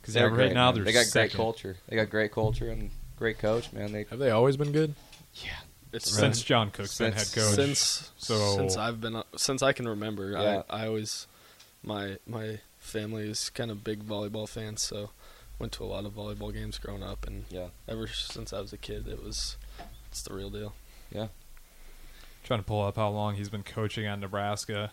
Because 0.01 0.15
They're 0.15 0.29
right 0.29 0.35
great, 0.35 0.53
now 0.55 0.67
man. 0.67 0.77
they're 0.77 0.85
they 0.85 0.93
got 0.93 1.05
second. 1.07 1.31
great 1.31 1.37
culture. 1.37 1.77
They 1.89 1.95
got 1.97 2.09
great 2.11 2.33
culture 2.33 2.71
and 2.71 2.91
great 3.17 3.39
coach, 3.39 3.73
man. 3.73 3.93
They 3.93 4.07
Have 4.11 4.19
they 4.19 4.31
always 4.31 4.57
been 4.57 4.73
good? 4.73 4.95
yeah, 5.45 5.51
it's 5.93 6.11
since 6.11 6.43
John 6.43 6.71
Cook's 6.71 6.97
been 6.99 7.13
head 7.13 7.29
coach. 7.33 7.55
since 7.55 8.11
So- 8.19 8.57
since 8.57 8.77
I've 8.77 9.01
been 9.01 9.23
since 9.37 9.63
I 9.63 9.73
can 9.73 9.87
remember, 9.89 10.31
Yeah. 10.33 10.63
I 10.71 10.85
I 10.85 10.87
always 10.89 11.27
my 11.85 12.17
my 12.27 12.61
family 12.91 13.29
is 13.29 13.51
kind 13.51 13.71
of 13.71 13.83
big 13.85 14.05
volleyball 14.07 14.49
fans, 14.49 14.83
so 14.83 15.11
went 15.59 15.73
to 15.73 15.85
a 15.85 15.87
lot 15.87 16.05
of 16.05 16.13
volleyball 16.15 16.53
games 16.53 16.79
growing 16.79 17.03
up, 17.03 17.27
and 17.27 17.45
yeah, 17.51 17.69
ever 17.89 18.07
since 18.07 18.53
I 18.53 18.61
was 18.61 18.73
a 18.73 18.79
kid, 18.79 19.07
it 19.09 19.23
was 19.23 19.57
it's 20.11 20.23
the 20.23 20.35
real 20.35 20.51
deal. 20.51 20.75
Yeah. 21.13 21.29
Trying 22.45 22.61
to 22.61 22.65
pull 22.65 22.83
up 22.83 22.97
how 22.97 23.09
long 23.11 23.35
he's 23.37 23.49
been 23.51 23.63
coaching 23.63 24.07
at 24.07 24.19
Nebraska. 24.19 24.91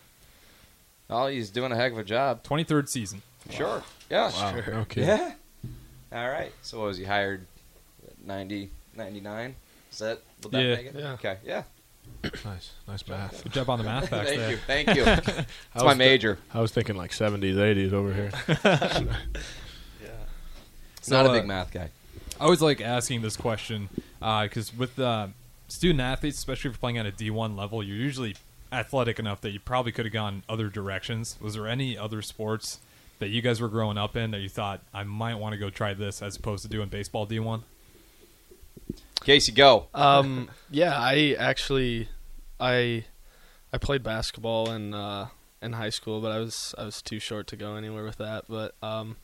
oh, 1.10 1.26
he's 1.28 1.50
doing 1.50 1.72
a 1.72 1.76
heck 1.76 1.92
of 1.92 1.98
a 1.98 2.04
job. 2.04 2.42
Twenty 2.42 2.64
third 2.64 2.88
season. 2.88 3.22
Sure, 3.50 3.82
yeah, 4.10 4.30
Wow. 4.30 4.52
Sure. 4.62 4.74
No 4.74 4.84
kidding. 4.84 5.08
yeah. 5.08 5.32
All 6.12 6.28
right. 6.28 6.52
So, 6.62 6.78
what 6.78 6.86
was 6.88 6.98
he 6.98 7.04
hired? 7.04 7.46
90, 8.24 8.70
99? 8.96 9.54
Is 9.92 9.98
that? 9.98 10.20
Would 10.42 10.52
that 10.52 10.62
Yeah. 10.62 10.74
make 10.74 10.86
it? 10.86 10.94
Yeah. 10.96 11.12
Okay. 11.12 11.36
Yeah. 11.44 11.62
Nice. 12.44 12.72
Nice 12.86 13.06
math. 13.08 13.42
Good 13.44 13.52
job 13.52 13.70
on 13.70 13.78
the 13.78 13.84
math 13.84 14.10
back 14.10 14.26
thank 14.26 14.38
there. 14.40 14.50
you. 14.50 14.56
Thank 14.66 14.94
you. 14.94 15.04
That's 15.04 15.26
my 15.76 15.82
was 15.84 15.92
thi- 15.94 15.98
major. 15.98 16.38
I 16.52 16.60
was 16.60 16.72
thinking 16.72 16.96
like 16.96 17.10
70s, 17.12 17.54
80s 17.54 17.92
over 17.92 18.12
here. 18.12 18.30
Yeah. 20.02 20.08
Not 21.08 21.24
So, 21.26 21.30
a 21.30 21.32
big 21.32 21.44
uh, 21.44 21.46
math 21.46 21.72
guy. 21.72 21.90
I 22.40 22.44
always 22.44 22.60
like 22.60 22.80
asking 22.80 23.22
this 23.22 23.36
question 23.36 23.88
because 24.20 24.72
with 24.76 24.98
uh, 24.98 25.28
student 25.68 26.00
athletes, 26.00 26.38
especially 26.38 26.70
if 26.70 26.74
you're 26.74 26.80
playing 26.80 26.98
at 26.98 27.06
a 27.06 27.12
D1 27.12 27.56
level, 27.56 27.82
you're 27.82 27.96
usually 27.96 28.36
athletic 28.70 29.18
enough 29.18 29.40
that 29.40 29.50
you 29.50 29.60
probably 29.60 29.92
could 29.92 30.04
have 30.04 30.12
gone 30.12 30.42
other 30.48 30.68
directions. 30.68 31.36
Was 31.40 31.54
there 31.54 31.66
any 31.66 31.96
other 31.96 32.20
sports 32.22 32.78
that 33.18 33.28
you 33.28 33.40
guys 33.42 33.60
were 33.60 33.68
growing 33.68 33.96
up 33.98 34.14
in 34.16 34.30
that 34.32 34.40
you 34.40 34.48
thought 34.48 34.80
I 34.94 35.02
might 35.04 35.34
want 35.36 35.54
to 35.54 35.58
go 35.58 35.70
try 35.70 35.94
this 35.94 36.20
as 36.22 36.36
opposed 36.36 36.62
to 36.62 36.68
doing 36.68 36.88
baseball 36.88 37.26
D1? 37.26 37.62
Casey, 39.22 39.52
go. 39.52 39.88
Um, 39.94 40.50
yeah, 40.70 40.98
I 40.98 41.36
actually, 41.38 42.08
I, 42.58 43.04
I 43.72 43.78
played 43.78 44.02
basketball 44.02 44.70
in 44.70 44.94
uh, 44.94 45.28
in 45.60 45.74
high 45.74 45.90
school, 45.90 46.20
but 46.20 46.32
I 46.32 46.38
was 46.38 46.74
I 46.78 46.84
was 46.84 47.02
too 47.02 47.18
short 47.18 47.46
to 47.48 47.56
go 47.56 47.74
anywhere 47.74 48.04
with 48.04 48.16
that. 48.18 48.44
But 48.48 48.74
um, 48.82 49.16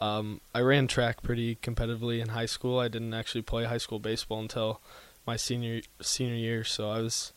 um, 0.00 0.40
I 0.54 0.60
ran 0.60 0.86
track 0.86 1.22
pretty 1.22 1.56
competitively 1.56 2.20
in 2.20 2.28
high 2.28 2.46
school. 2.46 2.78
I 2.78 2.88
didn't 2.88 3.14
actually 3.14 3.42
play 3.42 3.64
high 3.64 3.78
school 3.78 3.98
baseball 3.98 4.40
until 4.40 4.80
my 5.26 5.36
senior 5.36 5.82
senior 6.00 6.36
year, 6.36 6.64
so 6.64 6.90
I 6.90 7.00
was, 7.00 7.32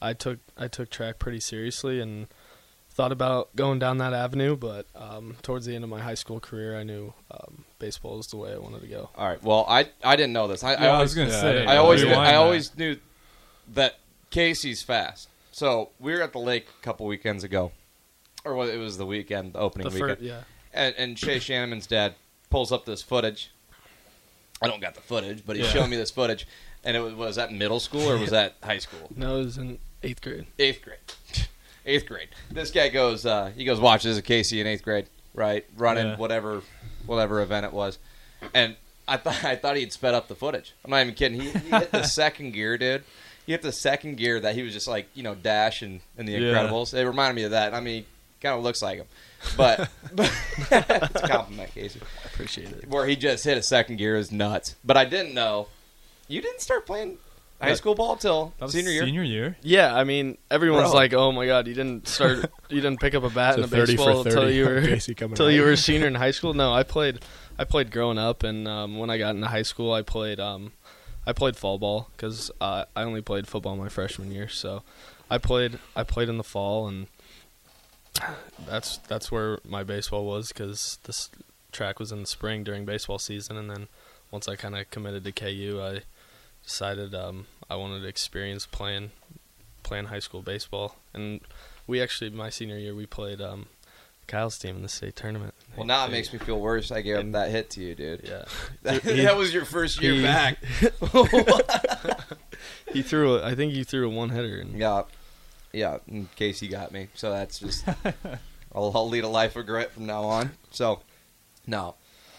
I 0.00 0.12
took 0.12 0.38
I 0.56 0.68
took 0.68 0.90
track 0.90 1.18
pretty 1.18 1.40
seriously 1.40 2.00
and 2.00 2.28
thought 2.96 3.12
about 3.12 3.54
going 3.54 3.78
down 3.78 3.98
that 3.98 4.12
avenue. 4.12 4.56
But 4.56 4.86
um, 4.96 5.36
towards 5.42 5.66
the 5.66 5.74
end 5.74 5.84
of 5.84 5.90
my 5.90 6.00
high 6.00 6.14
school 6.14 6.40
career, 6.40 6.76
I 6.78 6.82
knew 6.82 7.12
um, 7.30 7.64
baseball 7.78 8.16
was 8.16 8.26
the 8.28 8.36
way 8.38 8.52
I 8.52 8.56
wanted 8.58 8.80
to 8.80 8.86
go. 8.88 9.10
All 9.16 9.28
right. 9.28 9.42
Well, 9.42 9.64
I 9.68 9.88
I 10.02 10.16
didn't 10.16 10.32
know 10.32 10.48
this. 10.48 10.64
I, 10.64 10.70
I 10.74 10.82
Yeah, 10.82 10.84
I 10.84 10.88
always 10.94 11.10
was 11.10 11.14
gonna 11.14 11.30
yeah, 11.30 11.40
say. 11.40 11.66
I 11.66 11.76
always 11.76 12.02
rewind 12.02 12.20
I 12.28 12.34
always 12.34 12.76
knew 12.76 12.96
that 13.74 13.98
Casey's 14.30 14.82
fast. 14.82 15.28
So 15.52 15.90
we 16.00 16.12
were 16.12 16.22
at 16.22 16.32
the 16.32 16.38
lake 16.38 16.66
a 16.80 16.84
couple 16.84 17.06
weekends 17.06 17.42
ago, 17.44 17.72
or 18.44 18.54
what? 18.54 18.68
It 18.68 18.78
was 18.78 18.98
the 18.98 19.06
weekend, 19.06 19.52
the 19.54 19.58
opening 19.58 19.88
The 19.88 19.94
weekend, 19.94 20.18
fir- 20.18 20.24
yeah. 20.24 20.40
and, 20.74 20.94
and 20.98 21.18
Shay 21.18 21.38
Schanaman's 21.38 21.86
dad 21.86 22.14
pulls 22.50 22.72
up 22.72 22.84
this 22.84 23.00
footage. 23.02 23.50
I 24.62 24.66
don't 24.68 24.80
got 24.80 24.94
the 24.94 25.00
footage, 25.00 25.44
but 25.46 25.56
he's 25.56 25.66
Yeah. 25.66 25.72
showing 25.72 25.90
me 25.90 25.96
this 25.96 26.10
footage, 26.10 26.46
and 26.84 26.96
it 26.96 27.00
was 27.00 27.14
was 27.14 27.36
that 27.36 27.52
middle 27.52 27.80
school 27.80 28.08
or 28.10 28.18
was 28.18 28.30
that 28.38 28.56
high 28.62 28.78
school? 28.78 29.08
No, 29.16 29.36
it 29.40 29.44
was 29.44 29.58
in 29.58 29.78
eighth 30.02 30.20
grade. 30.22 30.46
Eighth 30.58 30.82
grade. 30.82 31.45
Eighth 31.86 32.06
grade. 32.06 32.28
This 32.50 32.70
guy 32.70 32.88
goes. 32.88 33.24
Uh, 33.24 33.52
he 33.56 33.64
goes 33.64 33.78
watches 33.80 34.18
a 34.18 34.22
Casey 34.22 34.60
in 34.60 34.66
eighth 34.66 34.82
grade, 34.82 35.06
right? 35.34 35.64
Running 35.76 36.06
Yeah. 36.08 36.16
whatever, 36.16 36.62
whatever 37.06 37.40
event 37.40 37.64
it 37.66 37.72
was, 37.72 37.98
and 38.52 38.76
I 39.06 39.16
thought 39.16 39.44
I 39.44 39.54
thought 39.56 39.76
he'd 39.76 39.92
sped 39.92 40.12
up 40.14 40.28
the 40.28 40.34
footage. 40.34 40.74
I'm 40.84 40.90
not 40.90 41.00
even 41.02 41.14
kidding. 41.14 41.40
He, 41.40 41.50
he 41.50 41.70
hit 41.70 41.92
the 41.92 42.02
second 42.22 42.52
gear, 42.52 42.76
dude. 42.76 43.04
He 43.46 43.52
hit 43.52 43.62
the 43.62 43.70
second 43.72 44.16
gear 44.16 44.40
that 44.40 44.56
he 44.56 44.62
was 44.62 44.72
just 44.72 44.88
like 44.88 45.08
you 45.14 45.22
know 45.22 45.34
Dash 45.36 45.82
and, 45.82 46.00
and 46.18 46.26
the 46.26 46.32
Yeah. 46.32 46.40
Incredibles. 46.40 46.92
It 46.92 47.06
reminded 47.06 47.34
me 47.36 47.44
of 47.44 47.52
that. 47.52 47.72
I 47.74 47.80
mean, 47.80 48.04
kind 48.40 48.56
of 48.58 48.64
looks 48.64 48.82
like 48.82 48.98
him, 48.98 49.06
but, 49.56 49.88
but 50.12 50.32
it's 50.70 51.22
a 51.22 51.28
compliment, 51.28 51.72
Casey. 51.72 52.00
I 52.24 52.26
appreciate 52.26 52.70
it. 52.72 52.88
Where 52.88 53.06
he 53.06 53.14
just 53.14 53.44
hit 53.44 53.56
a 53.56 53.62
second 53.62 53.96
gear 53.98 54.16
is 54.16 54.32
nuts. 54.32 54.74
But 54.84 54.96
I 54.96 55.04
didn't 55.04 55.34
know 55.34 55.68
you 56.26 56.40
didn't 56.42 56.60
start 56.60 56.84
playing 56.86 57.18
high 57.60 57.70
That- 57.70 57.76
school 57.78 57.94
ball 57.94 58.16
till 58.16 58.52
That 58.58 58.66
was 58.66 58.72
senior 58.72 58.90
year. 58.90 59.04
Senior 59.04 59.22
year. 59.22 59.56
Yeah, 59.62 59.94
I 59.94 60.04
mean, 60.04 60.36
everyone's 60.50 60.90
Bro. 60.90 60.94
like, 60.94 61.12
"Oh 61.14 61.32
my 61.32 61.46
god, 61.46 61.66
you 61.66 61.74
didn't 61.74 62.06
start, 62.08 62.50
you 62.68 62.80
didn't 62.80 63.00
pick 63.00 63.14
up 63.14 63.22
a 63.24 63.30
bat 63.30 63.58
It's 63.58 63.72
in 63.72 63.78
a 63.78 63.82
a 63.82 63.86
30 63.86 63.96
for 63.96 64.04
baseball 64.04 64.24
30 64.24 64.28
until 64.36 64.50
you 64.50 64.64
were 64.68 64.80
Casey 64.82 65.14
coming 65.14 65.32
until 65.32 65.46
out. 65.46 65.52
you 65.54 65.62
were 65.62 65.72
a 65.72 65.76
senior 65.88 66.06
in 66.06 66.14
high 66.16 66.30
school." 66.32 66.52
No, 66.54 66.72
I 66.74 66.82
played, 66.82 67.20
I 67.58 67.64
played 67.64 67.90
growing 67.90 68.18
up, 68.18 68.42
and 68.42 68.66
um, 68.68 68.98
when 68.98 69.10
I 69.10 69.18
got 69.18 69.34
into 69.34 69.46
high 69.48 69.62
school, 69.62 69.92
I 69.92 70.02
played, 70.02 70.38
um, 70.40 70.72
I 71.26 71.32
played 71.32 71.56
fall 71.56 71.78
ball 71.78 72.10
because 72.16 72.50
uh, 72.60 72.84
I 72.94 73.02
only 73.02 73.22
played 73.22 73.46
football 73.48 73.76
my 73.76 73.88
freshman 73.88 74.30
year, 74.30 74.48
so 74.48 74.82
I 75.30 75.38
played, 75.38 75.78
I 75.96 76.02
played 76.04 76.28
in 76.28 76.36
the 76.38 76.44
fall, 76.44 76.86
and 76.88 77.06
that's 78.66 78.98
that's 78.98 79.30
where 79.30 79.58
my 79.64 79.82
baseball 79.82 80.24
was 80.24 80.48
because 80.48 80.98
this 81.04 81.30
track 81.72 81.98
was 81.98 82.12
in 82.12 82.20
the 82.20 82.26
spring 82.26 82.64
during 82.64 82.84
baseball 82.84 83.18
season, 83.18 83.56
and 83.56 83.70
then 83.70 83.88
once 84.30 84.48
I 84.48 84.56
kind 84.56 84.76
of 84.76 84.90
committed 84.90 85.24
to 85.24 85.32
KU, 85.32 85.80
I 85.82 86.00
decided 86.66 87.14
um, 87.14 87.46
I 87.70 87.76
wanted 87.76 88.00
to 88.02 88.08
experience 88.08 88.66
playing 88.66 89.12
playing 89.82 90.06
high 90.06 90.18
school 90.18 90.42
baseball. 90.42 90.96
And 91.14 91.40
we 91.86 92.02
actually, 92.02 92.28
my 92.30 92.50
senior 92.50 92.76
year, 92.76 92.92
we 92.94 93.06
played 93.06 93.40
um, 93.40 93.66
Kyle's 94.26 94.58
team 94.58 94.74
in 94.76 94.82
the 94.82 94.88
state 94.88 95.14
tournament. 95.14 95.54
Well, 95.76 95.86
now 95.86 96.04
it 96.06 96.10
makes 96.10 96.32
me 96.32 96.40
feel 96.40 96.58
worse. 96.60 96.90
I 96.90 97.00
gave 97.02 97.16
up 97.16 97.20
And- 97.22 97.34
that 97.36 97.50
hit 97.50 97.70
to 97.70 97.80
you, 97.80 97.94
dude. 97.94 98.22
Yeah, 98.24 98.44
That, 98.82 99.02
He- 99.02 99.22
that 99.22 99.36
was 99.36 99.54
your 99.54 99.64
first 99.64 100.02
year 100.02 100.14
he- 100.14 100.22
back. 100.22 100.58
he 102.92 103.02
threw. 103.02 103.36
A, 103.36 103.46
I 103.46 103.54
think 103.54 103.72
he 103.72 103.84
threw 103.84 104.06
a 104.06 104.10
one 104.10 104.30
hitter. 104.30 104.58
And 104.58 104.76
Yeah, 104.76 105.02
yeah. 105.72 105.98
In 106.08 106.28
case 106.36 106.58
he 106.60 106.68
got 106.68 106.90
me, 106.92 107.08
so 107.14 107.30
that's 107.30 107.58
just. 107.60 107.84
I'll, 108.74 108.92
I'll 108.94 109.08
lead 109.08 109.24
a 109.24 109.28
life 109.28 109.56
of 109.56 109.64
grit 109.66 109.90
from 109.92 110.04
now 110.06 110.24
on. 110.24 110.50
So, 110.70 111.00
no, 111.66 111.94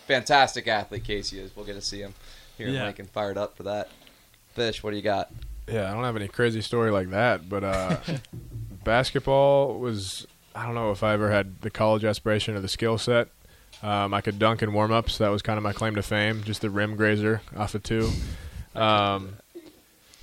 fantastic 0.06 0.68
athlete 0.68 1.04
Casey 1.04 1.40
is. 1.40 1.56
We'll 1.56 1.66
get 1.66 1.74
to 1.74 1.82
see 1.82 2.00
him 2.02 2.14
here 2.58 2.68
in 2.68 2.74
Yeah. 2.76 2.84
Lincoln. 2.84 3.06
Fired 3.08 3.38
up 3.38 3.56
for 3.58 3.64
that. 3.64 3.90
Fish, 4.58 4.82
what 4.82 4.90
do 4.90 4.96
you 4.96 5.04
got? 5.04 5.32
Yeah, 5.68 5.88
I 5.88 5.94
don't 5.94 6.04
have 6.04 6.16
any 6.16 6.28
crazy 6.28 6.62
story 6.62 6.90
like 6.90 7.12
that, 7.12 7.48
but 7.48 7.64
uh, 7.64 7.98
basketball 8.84 9.78
was. 9.78 10.26
I 10.56 10.66
don't 10.66 10.74
know 10.74 10.90
if 10.90 11.04
I 11.04 11.14
ever 11.14 11.30
had 11.30 11.62
the 11.62 11.70
college 11.70 12.04
aspiration 12.04 12.56
or 12.56 12.60
the 12.60 12.68
skill 12.68 12.98
set. 12.98 13.28
Um, 13.84 14.16
I 14.16 14.22
could 14.22 14.40
dunk 14.40 14.64
in 14.64 14.74
warm 14.74 14.92
ups. 14.92 15.20
That 15.20 15.30
was 15.30 15.44
kind 15.44 15.58
of 15.58 15.64
my 15.64 15.74
claim 15.74 15.94
to 15.94 16.02
fame, 16.02 16.42
just 16.44 16.62
the 16.62 16.72
rim 16.72 16.96
grazer 16.96 17.42
off 17.56 17.76
of 17.76 17.84
two. 17.84 18.10
Um, 18.74 19.36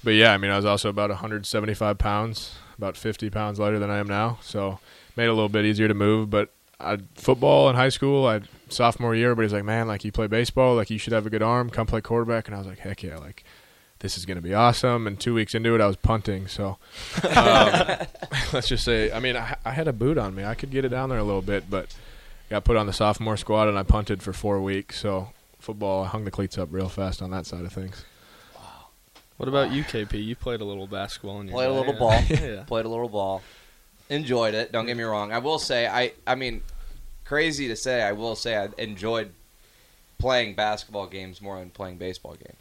but 0.03 0.14
yeah, 0.14 0.33
I 0.33 0.38
mean, 0.38 0.51
I 0.51 0.57
was 0.57 0.64
also 0.64 0.88
about 0.88 1.11
175 1.11 1.97
pounds, 1.97 2.57
about 2.77 2.97
50 2.97 3.31
pounds 3.31 3.61
lighter 3.61 3.79
than 3.79 3.90
I 3.90 3.99
am 3.99 4.09
now. 4.09 4.38
So 4.42 4.81
made 5.14 5.27
it 5.27 5.29
a 5.29 5.35
little 5.35 5.49
bit 5.49 5.64
easier 5.64 5.87
to 5.87 5.94
move. 5.94 6.29
But 6.29 6.53
I, 6.81 6.99
football 7.14 7.70
in 7.70 7.77
high 7.77 7.90
school, 7.90 8.27
I 8.27 8.40
sophomore 8.68 9.14
year, 9.14 9.31
everybody's 9.31 9.53
like, 9.53 9.64
man, 9.64 9.87
like 9.87 10.05
you 10.05 10.11
play 10.11 10.27
baseball, 10.27 10.75
like 10.75 10.90
you 10.90 10.99
should 10.99 11.12
have 11.12 11.27
a 11.27 11.31
good 11.31 11.42
arm, 11.42 11.70
come 11.70 11.87
play 11.87 12.01
quarterback. 12.01 12.49
And 12.49 12.57
I 12.57 12.59
was 12.59 12.66
like, 12.66 12.81
heck 12.81 13.05
yeah, 13.05 13.18
like 13.18 13.44
this 14.05 14.19
is 14.19 14.27
going 14.27 14.37
to 14.37 14.43
be 14.43 14.53
awesome. 14.53 15.07
And 15.07 15.19
two 15.19 15.33
weeks 15.33 15.55
into 15.55 15.75
it, 15.75 15.81
I 15.81 15.87
was 15.87 15.97
punting. 15.97 16.47
So 16.47 16.77
um, 17.25 18.07
let's 18.53 18.69
just 18.69 18.85
say, 18.85 19.11
I 19.11 19.19
mean, 19.19 19.35
I, 19.35 19.57
I 19.64 19.71
had 19.71 19.88
a 19.88 19.95
boot 19.95 20.19
on 20.19 20.35
me. 20.35 20.45
I 20.45 20.55
could 20.55 20.71
get 20.71 20.85
it 20.85 20.90
down 20.90 21.09
there 21.09 21.19
a 21.19 21.25
little 21.25 21.40
bit, 21.40 21.71
but 21.71 21.97
got 22.51 22.64
put 22.64 22.77
on 22.77 22.85
the 22.85 22.93
sophomore 22.93 23.38
squad 23.38 23.67
and 23.67 23.79
I 23.79 23.83
punted 23.83 24.23
for 24.23 24.35
four 24.35 24.61
weeks. 24.61 25.01
So 25.01 25.29
football, 25.59 26.05
I 26.05 26.09
hung 26.09 26.27
the 26.27 26.31
cleats 26.31 26.59
up 26.59 26.69
real 26.71 26.90
fast 26.90 27.23
on 27.23 27.31
that 27.31 27.47
side 27.47 27.64
of 27.64 27.73
things. 27.73 28.05
what 29.38 29.49
about 29.49 29.73
you, 29.73 29.83
KP? 29.85 30.23
You 30.23 30.37
played 30.37 30.61
a 30.61 30.67
little 30.67 30.87
basketball 30.87 31.40
in 31.40 31.49
your 31.49 31.57
Played 31.57 31.71
a 31.71 31.73
little 31.73 31.95
yeah. 31.95 31.99
ball. 31.99 32.23
yeah. 32.29 32.62
Played 32.64 32.85
a 32.85 32.90
little 32.90 33.09
ball. 33.09 33.40
Enjoyed 34.11 34.53
it. 34.53 34.71
Don't 34.71 34.85
get 34.85 34.99
me 34.99 35.05
wrong. 35.05 35.33
I 35.33 35.38
will 35.38 35.59
say, 35.59 35.87
I. 35.87 36.12
I 36.27 36.35
mean, 36.35 36.61
crazy 37.25 37.69
to 37.69 37.77
say, 37.77 38.03
I 38.03 38.12
will 38.12 38.37
say, 38.37 38.55
I 38.55 38.69
enjoyed 38.77 39.33
playing 40.19 40.57
basketball 40.57 41.07
games 41.07 41.40
more 41.40 41.59
than 41.59 41.71
playing 41.71 41.97
baseball 41.97 42.35
games. 42.35 42.59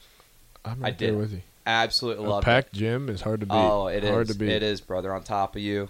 I'm 0.65 0.83
I 0.83 0.87
right 0.89 0.97
there 0.97 1.11
did. 1.11 1.17
with 1.17 1.31
you. 1.33 1.41
Absolutely 1.65 2.25
A 2.25 2.29
love 2.29 2.43
it. 2.43 2.45
packed 2.45 2.73
gym 2.73 3.09
is 3.09 3.21
hard 3.21 3.39
to 3.41 3.45
beat. 3.45 3.53
Oh, 3.55 3.87
it 3.87 4.03
is. 4.03 4.09
hard 4.09 4.27
to 4.27 4.35
beat. 4.35 4.49
It 4.49 4.63
is, 4.63 4.81
brother. 4.81 5.13
On 5.13 5.23
top 5.23 5.55
of 5.55 5.61
you, 5.61 5.89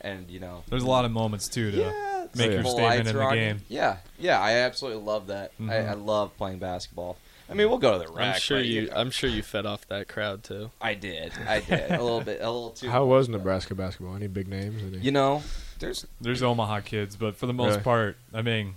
and 0.00 0.28
you 0.30 0.40
know, 0.40 0.64
There's 0.68 0.82
a 0.82 0.88
lot 0.88 1.04
of 1.04 1.10
moments 1.10 1.48
too 1.48 1.70
to 1.70 1.76
yeah, 1.76 2.26
make 2.34 2.50
your 2.50 2.62
the 2.62 2.68
statement 2.70 2.76
lights 2.96 3.10
in 3.10 3.16
are 3.16 3.18
the 3.20 3.24
on 3.26 3.34
game. 3.34 3.60
Yeah, 3.68 3.96
yeah. 4.18 4.40
I 4.40 4.52
absolutely 4.54 5.02
love 5.02 5.26
that. 5.28 5.52
I, 5.60 5.62
Mhm. 5.62 5.88
I 5.88 5.92
love 5.94 6.36
playing 6.36 6.58
basketball. 6.58 7.16
I 7.50 7.54
mean, 7.54 7.68
we'll 7.68 7.78
go 7.78 7.92
to 7.98 8.06
the 8.06 8.10
rack. 8.12 8.34
I'm 8.36 8.40
sure 8.40 8.58
but 8.58 8.66
you. 8.66 8.86
know. 8.86 8.92
I'm 8.96 9.10
sure 9.10 9.28
you 9.28 9.42
fed 9.42 9.66
off 9.66 9.86
that 9.88 10.08
crowd 10.08 10.42
too. 10.42 10.70
I 10.80 10.94
did. 10.94 11.32
I 11.46 11.60
did 11.60 11.90
a 11.90 12.02
little 12.02 12.22
bit. 12.22 12.40
A 12.40 12.50
little 12.50 12.70
too. 12.70 12.88
How 12.90 13.04
was 13.04 13.28
Nebraska 13.28 13.74
basketball? 13.74 14.16
Any 14.16 14.28
big 14.28 14.48
names? 14.48 14.82
Any? 14.82 14.96
You 15.04 15.10
know, 15.12 15.42
there's 15.78 16.06
There's 16.20 16.42
Omaha 16.42 16.80
kids, 16.80 17.16
but 17.16 17.36
for 17.36 17.46
the 17.46 17.52
most 17.52 17.72
Really? 17.72 17.82
part, 17.82 18.16
I 18.32 18.40
mean, 18.40 18.76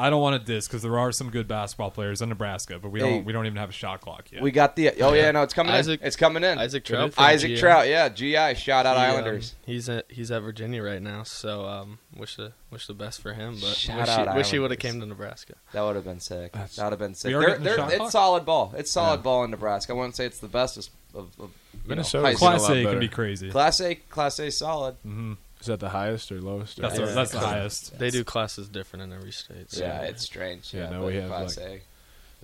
I 0.00 0.10
don't 0.10 0.20
want 0.20 0.40
to 0.40 0.52
diss 0.52 0.68
because 0.68 0.82
there 0.82 0.96
are 0.96 1.10
some 1.10 1.28
good 1.30 1.48
basketball 1.48 1.90
players 1.90 2.22
in 2.22 2.28
Nebraska, 2.28 2.78
but 2.78 2.90
we 2.90 3.00
Hey. 3.00 3.10
don't 3.10 3.24
we 3.24 3.32
don't 3.32 3.46
even 3.46 3.56
have 3.58 3.70
a 3.70 3.72
shot 3.72 4.00
clock 4.00 4.30
yet. 4.30 4.40
we 4.42 4.52
got 4.52 4.76
the. 4.76 4.92
Oh 5.02 5.12
yeah, 5.12 5.30
no, 5.32 5.42
it's 5.42 5.52
coming 5.54 5.74
Isaac- 5.74 6.00
in. 6.00 6.06
It's 6.06 6.14
coming 6.14 6.44
in. 6.44 6.56
Isaac 6.58 6.84
Traudt. 6.84 7.14
from 7.14 7.24
Isaac 7.24 7.50
GM. 7.52 7.58
Traudt, 7.60 7.88
yeah, 7.88 8.08
GI, 8.08 8.54
shout 8.54 8.86
out 8.86 8.96
He, 8.96 9.02
um, 9.02 9.10
Islanders. 9.10 9.54
he's 9.66 9.88
at 9.88 10.04
he's 10.08 10.30
at 10.30 10.42
Virginia 10.42 10.82
right 10.84 11.02
now, 11.02 11.24
so 11.24 11.66
um, 11.66 11.98
wish 12.16 12.36
the 12.36 12.52
wish 12.70 12.86
the 12.86 12.94
best 12.94 13.20
for 13.20 13.32
him. 13.32 13.54
But 13.60 13.74
Shout 13.74 13.98
wish, 13.98 14.08
out 14.08 14.30
he, 14.30 14.36
wish 14.36 14.50
he 14.52 14.58
would 14.60 14.70
have 14.70 14.78
Islanders. 14.78 14.92
came 14.92 15.00
to 15.00 15.06
Nebraska. 15.06 15.54
That 15.72 15.82
would 15.82 15.96
have 15.96 16.04
been 16.04 16.20
sick. 16.20 16.52
That's- 16.52 16.76
That 16.76 16.84
would 16.84 16.92
have 16.92 16.98
been 17.00 17.14
sick. 17.14 17.34
are 17.34 17.40
They're- 17.40 17.48
getting 17.48 17.64
the 17.64 17.70
they're- 17.70 17.76
shot 17.78 17.92
it's 17.92 18.12
solid 18.12 18.44
ball. 18.46 18.74
It's 18.76 18.90
solid 18.92 19.16
Yeah. 19.18 19.22
ball 19.22 19.44
in 19.44 19.50
Nebraska. 19.50 19.92
I 19.92 19.96
wouldn't 19.96 20.14
say 20.14 20.26
it's 20.26 20.38
the 20.38 20.48
best 20.48 20.76
of, 20.76 20.86
of, 21.14 21.26
of 21.40 21.50
you 21.72 21.80
Minnesota's 21.86 22.14
know, 22.14 22.22
high 22.22 22.30
a 22.30 22.36
school. 22.36 22.48
Class 22.50 22.62
lot 22.62 22.70
A 22.70 22.74
can 22.74 22.84
better. 22.84 23.00
be 23.00 23.08
crazy. 23.08 23.50
Class 23.50 23.80
A, 23.80 23.94
Class 23.96 24.38
A, 24.38 24.50
solid. 24.52 24.94
hmm 25.02 25.32
Is 25.60 25.66
that 25.66 25.80
the 25.80 25.88
highest 25.88 26.30
or 26.30 26.40
lowest? 26.40 26.78
Or 26.78 26.82
That's, 26.82 26.98
Yeah. 26.98 27.06
the, 27.06 27.12
that's 27.12 27.30
the 27.32 27.38
Yeah. 27.38 27.44
highest. 27.46 27.98
They 27.98 28.10
do 28.10 28.22
classes 28.24 28.68
different 28.68 29.02
in 29.04 29.12
every 29.12 29.32
state. 29.32 29.70
So. 29.72 29.80
Yeah, 29.84 30.02
it's 30.02 30.22
strange. 30.24 30.72
Yeah, 30.72 30.84
Yeah, 30.84 30.90
no, 30.90 31.00
but 31.00 31.06
we 31.06 31.14
have, 31.16 31.28
Class 31.28 31.56
like- 31.56 31.66
A. 31.66 31.80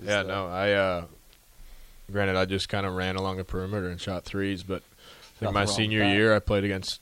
Yeah, 0.04 0.22
the- 0.22 0.28
no, 0.28 0.46
I 0.48 0.72
uh 0.72 1.04
granted 2.10 2.36
I 2.36 2.44
just 2.44 2.68
kind 2.68 2.84
of 2.86 2.94
ran 2.94 3.16
along 3.16 3.36
the 3.38 3.44
perimeter 3.44 3.88
and 3.88 4.00
shot 4.00 4.24
threes, 4.24 4.62
but 4.62 4.82
I 5.36 5.40
think 5.40 5.52
my 5.52 5.64
senior 5.64 6.04
year 6.04 6.34
I 6.34 6.38
played 6.40 6.64
against 6.64 7.00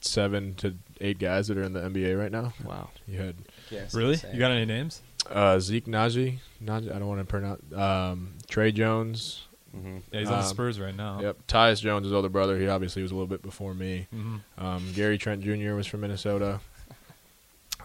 seven 0.00 0.54
to 0.56 0.74
eight 1.00 1.18
guys 1.18 1.48
that 1.48 1.56
are 1.58 1.62
in 1.62 1.72
the 1.72 1.80
NBA 1.80 2.16
right 2.18 2.30
now. 2.30 2.52
Wow. 2.64 2.90
You 3.08 3.18
had 3.18 3.34
Yeah, 3.70 3.86
Really? 3.92 4.12
insane. 4.14 4.34
You 4.34 4.38
got 4.38 4.50
any 4.52 4.66
names? 4.66 5.02
uh, 5.30 5.58
Zeke 5.58 5.86
Nnaji, 5.86 6.38
Nnaji, 6.62 6.94
I 6.94 6.98
don't 7.00 7.08
want 7.08 7.20
to 7.20 7.24
pronounce 7.26 7.72
um, 7.74 8.34
Tre 8.48 8.70
Jones. 8.70 9.45
Mhm. 9.76 10.02
Yeah, 10.12 10.20
he's 10.20 10.28
on 10.28 10.38
the 10.38 10.44
Um, 10.44 10.50
Spurs 10.50 10.80
right 10.80 10.94
now. 10.96 11.20
Yep, 11.20 11.36
Tyus 11.48 11.80
Jones, 11.80 12.04
his 12.04 12.12
older 12.12 12.28
brother. 12.28 12.58
He 12.58 12.66
obviously 12.68 13.02
was 13.02 13.10
a 13.10 13.14
little 13.14 13.26
bit 13.26 13.42
before 13.42 13.74
me. 13.74 14.06
hmm 14.10 14.36
Um, 14.58 14.92
Gary 14.94 15.18
Trent 15.18 15.42
Jr. 15.42 15.74
was 15.74 15.86
from 15.86 16.00
Minnesota. 16.00 16.60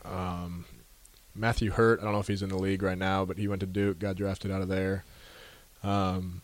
Um, 0.06 0.66
Matthew 1.36 1.72
Hurt, 1.72 2.00
I 2.00 2.04
don't 2.04 2.14
know 2.14 2.20
if 2.20 2.28
he's 2.28 2.42
in 2.42 2.50
the 2.50 2.58
league 2.58 2.82
right 2.84 2.98
now, 2.98 3.26
but 3.26 3.38
he 3.38 3.48
went 3.48 3.60
to 3.62 3.66
Duke, 3.66 4.00
got 4.00 4.16
drafted 4.16 4.52
out 4.52 4.62
of 4.62 4.68
there. 4.68 5.04
Um, 5.84 6.42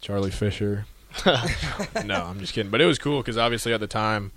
Charlie 0.00 0.30
Fischer. 0.30 0.86
no, 1.26 2.22
I'm 2.24 2.40
just 2.40 2.52
kidding. 2.54 2.70
But 2.70 2.80
it 2.80 2.86
was 2.86 2.98
cool 2.98 3.20
because 3.20 3.36
obviously 3.36 3.72
at 3.74 3.80
the 3.80 3.86
time, 3.86 4.32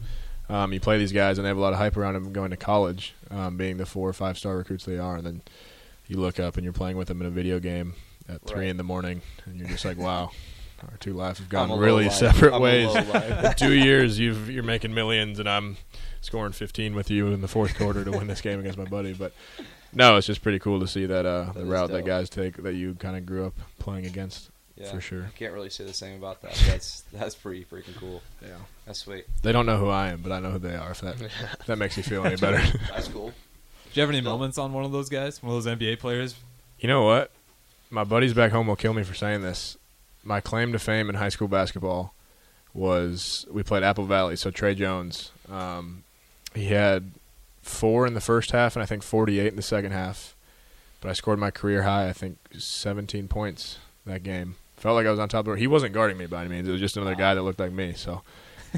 um, 0.49 0.73
you 0.73 0.79
play 0.79 0.97
these 0.97 1.11
guys 1.13 1.37
and 1.37 1.45
they 1.45 1.49
have 1.49 1.57
a 1.57 1.61
lot 1.61 1.73
of 1.73 1.79
hype 1.79 1.95
around 1.97 2.13
them 2.15 2.33
going 2.33 2.51
to 2.51 2.57
college, 2.57 3.13
um, 3.31 3.57
being 3.57 3.77
the 3.77 3.85
four 3.85 4.07
or 4.09 4.13
five 4.13 4.37
star 4.37 4.57
recruits 4.57 4.85
they 4.85 4.97
are, 4.97 5.15
and 5.15 5.25
then 5.25 5.41
you 6.07 6.17
look 6.17 6.39
up 6.39 6.55
and 6.55 6.63
you're 6.63 6.73
playing 6.73 6.97
with 6.97 7.07
them 7.07 7.21
in 7.21 7.27
a 7.27 7.31
video 7.31 7.59
game 7.59 7.93
at 8.29 8.41
three 8.43 8.61
Right. 8.61 8.69
in 8.69 8.77
the 8.77 8.83
morning, 8.83 9.21
and 9.45 9.57
you're 9.59 9.67
just 9.69 9.85
like, 9.85 9.97
wow. 9.99 10.31
Our 10.91 10.97
two 10.97 11.13
lives 11.13 11.39
have 11.39 11.49
gone 11.49 11.79
really 11.79 12.09
separate 12.09 12.53
I'm 12.53 12.61
ways. 12.61 12.93
In 12.93 13.53
two 13.57 13.73
years, 13.73 14.19
you've, 14.19 14.51
you're 14.51 14.61
making 14.61 14.93
millions, 14.93 15.39
and 15.39 15.49
I'm 15.49 15.77
scoring 16.21 16.51
15 16.51 16.93
with 16.93 17.09
you 17.09 17.27
in 17.27 17.41
the 17.41 17.47
fourth 17.47 17.75
quarter 17.77 18.03
to 18.03 18.11
win 18.11 18.27
this 18.27 18.41
game 18.41 18.59
against 18.59 18.77
my 18.77 18.83
buddy. 18.85 19.13
But 19.13 19.33
no, 19.93 20.17
it's 20.17 20.27
just 20.27 20.43
pretty 20.43 20.59
cool 20.59 20.79
to 20.81 20.87
see 20.87 21.05
that 21.07 21.25
uh, 21.25 21.45
That 21.45 21.53
the 21.55 21.59
is 21.61 21.67
route 21.67 21.89
that 21.91 22.05
guys 22.05 22.29
take 22.29 22.57
that 22.57 22.73
you 22.75 22.93
kind 22.95 23.15
of 23.15 23.25
grew 23.25 23.47
up 23.47 23.53
playing 23.79 24.05
against. 24.05 24.49
Yeah, 24.75 24.91
For 24.91 24.99
sure. 24.99 25.31
Can't 25.37 25.53
really 25.53 25.69
say 25.69 25.85
the 25.85 25.93
same 25.93 26.17
about 26.17 26.41
that. 26.41 26.53
That's 26.67 27.01
that's 27.13 27.33
pretty 27.33 27.63
freaking 27.63 27.95
cool. 27.95 28.21
Yeah. 28.41 28.49
That's 28.85 28.99
sweet. 28.99 29.25
They 29.41 29.53
don't 29.53 29.65
know 29.65 29.77
who 29.77 29.87
I 29.87 30.09
am, 30.09 30.21
but 30.21 30.33
I 30.33 30.39
know 30.39 30.51
who 30.51 30.59
they 30.59 30.75
are. 30.75 30.91
If 30.91 30.99
that 31.01 31.21
if 31.59 31.65
that 31.67 31.77
makes 31.77 31.95
you 31.95 32.03
feel 32.03 32.25
any 32.25 32.35
better. 32.35 32.61
That's 32.91 33.07
cool. 33.07 33.29
Do 33.29 33.33
you 33.93 34.01
have 34.01 34.09
any 34.09 34.19
Still- 34.19 34.33
moments 34.33 34.57
on 34.57 34.73
one 34.73 34.83
of 34.83 34.91
those 34.91 35.07
guys, 35.07 35.41
one 35.41 35.55
of 35.55 35.63
those 35.63 35.73
NBA 35.77 35.99
players? 35.99 36.35
You 36.79 36.89
know 36.89 37.03
what? 37.03 37.31
My 37.95 38.03
buddies 38.03 38.33
back 38.33 38.51
home 38.51 38.67
will 38.67 38.75
kill 38.75 38.93
me 38.93 39.03
for 39.03 39.13
saying 39.13 39.41
this. 39.41 39.77
My 40.21 40.41
claim 40.41 40.73
to 40.73 40.79
fame 40.79 41.07
in 41.07 41.15
high 41.15 41.29
school 41.29 41.47
basketball 41.47 42.13
was 42.73 43.45
we 43.49 43.63
played 43.63 43.83
Apple 43.83 44.03
Valley. 44.03 44.35
So 44.35 44.51
Tre 44.51 44.75
Jones, 44.75 45.31
um, 45.49 46.03
he 46.53 46.65
had 46.65 47.11
four 47.61 48.05
in 48.05 48.13
the 48.13 48.19
first 48.19 48.51
half 48.51 48.75
and 48.75 48.83
I 48.83 48.85
think 48.85 49.01
48 49.01 49.47
in 49.47 49.55
the 49.55 49.61
second 49.61 49.93
half. 49.93 50.35
But 50.99 51.09
I 51.09 51.13
scored 51.13 51.39
my 51.39 51.51
career 51.51 51.83
high, 51.83 52.09
I 52.09 52.11
think 52.11 52.37
17 52.57 53.29
points 53.29 53.77
that 54.05 54.23
game. 54.23 54.55
Felt 54.75 54.95
like 54.95 55.07
I 55.07 55.11
was 55.11 55.19
on 55.19 55.29
top 55.29 55.47
of 55.47 55.53
it. 55.53 55.59
He 55.59 55.67
wasn't 55.67 55.93
guarding 55.93 56.17
me 56.17 56.25
by 56.25 56.41
any 56.41 56.49
means. 56.49 56.67
It 56.67 56.73
was 56.73 56.81
just 56.81 56.97
another 56.97 57.15
guy 57.15 57.33
that 57.33 57.43
looked 57.43 57.61
like 57.61 57.71
me. 57.71 57.93
So 57.93 58.23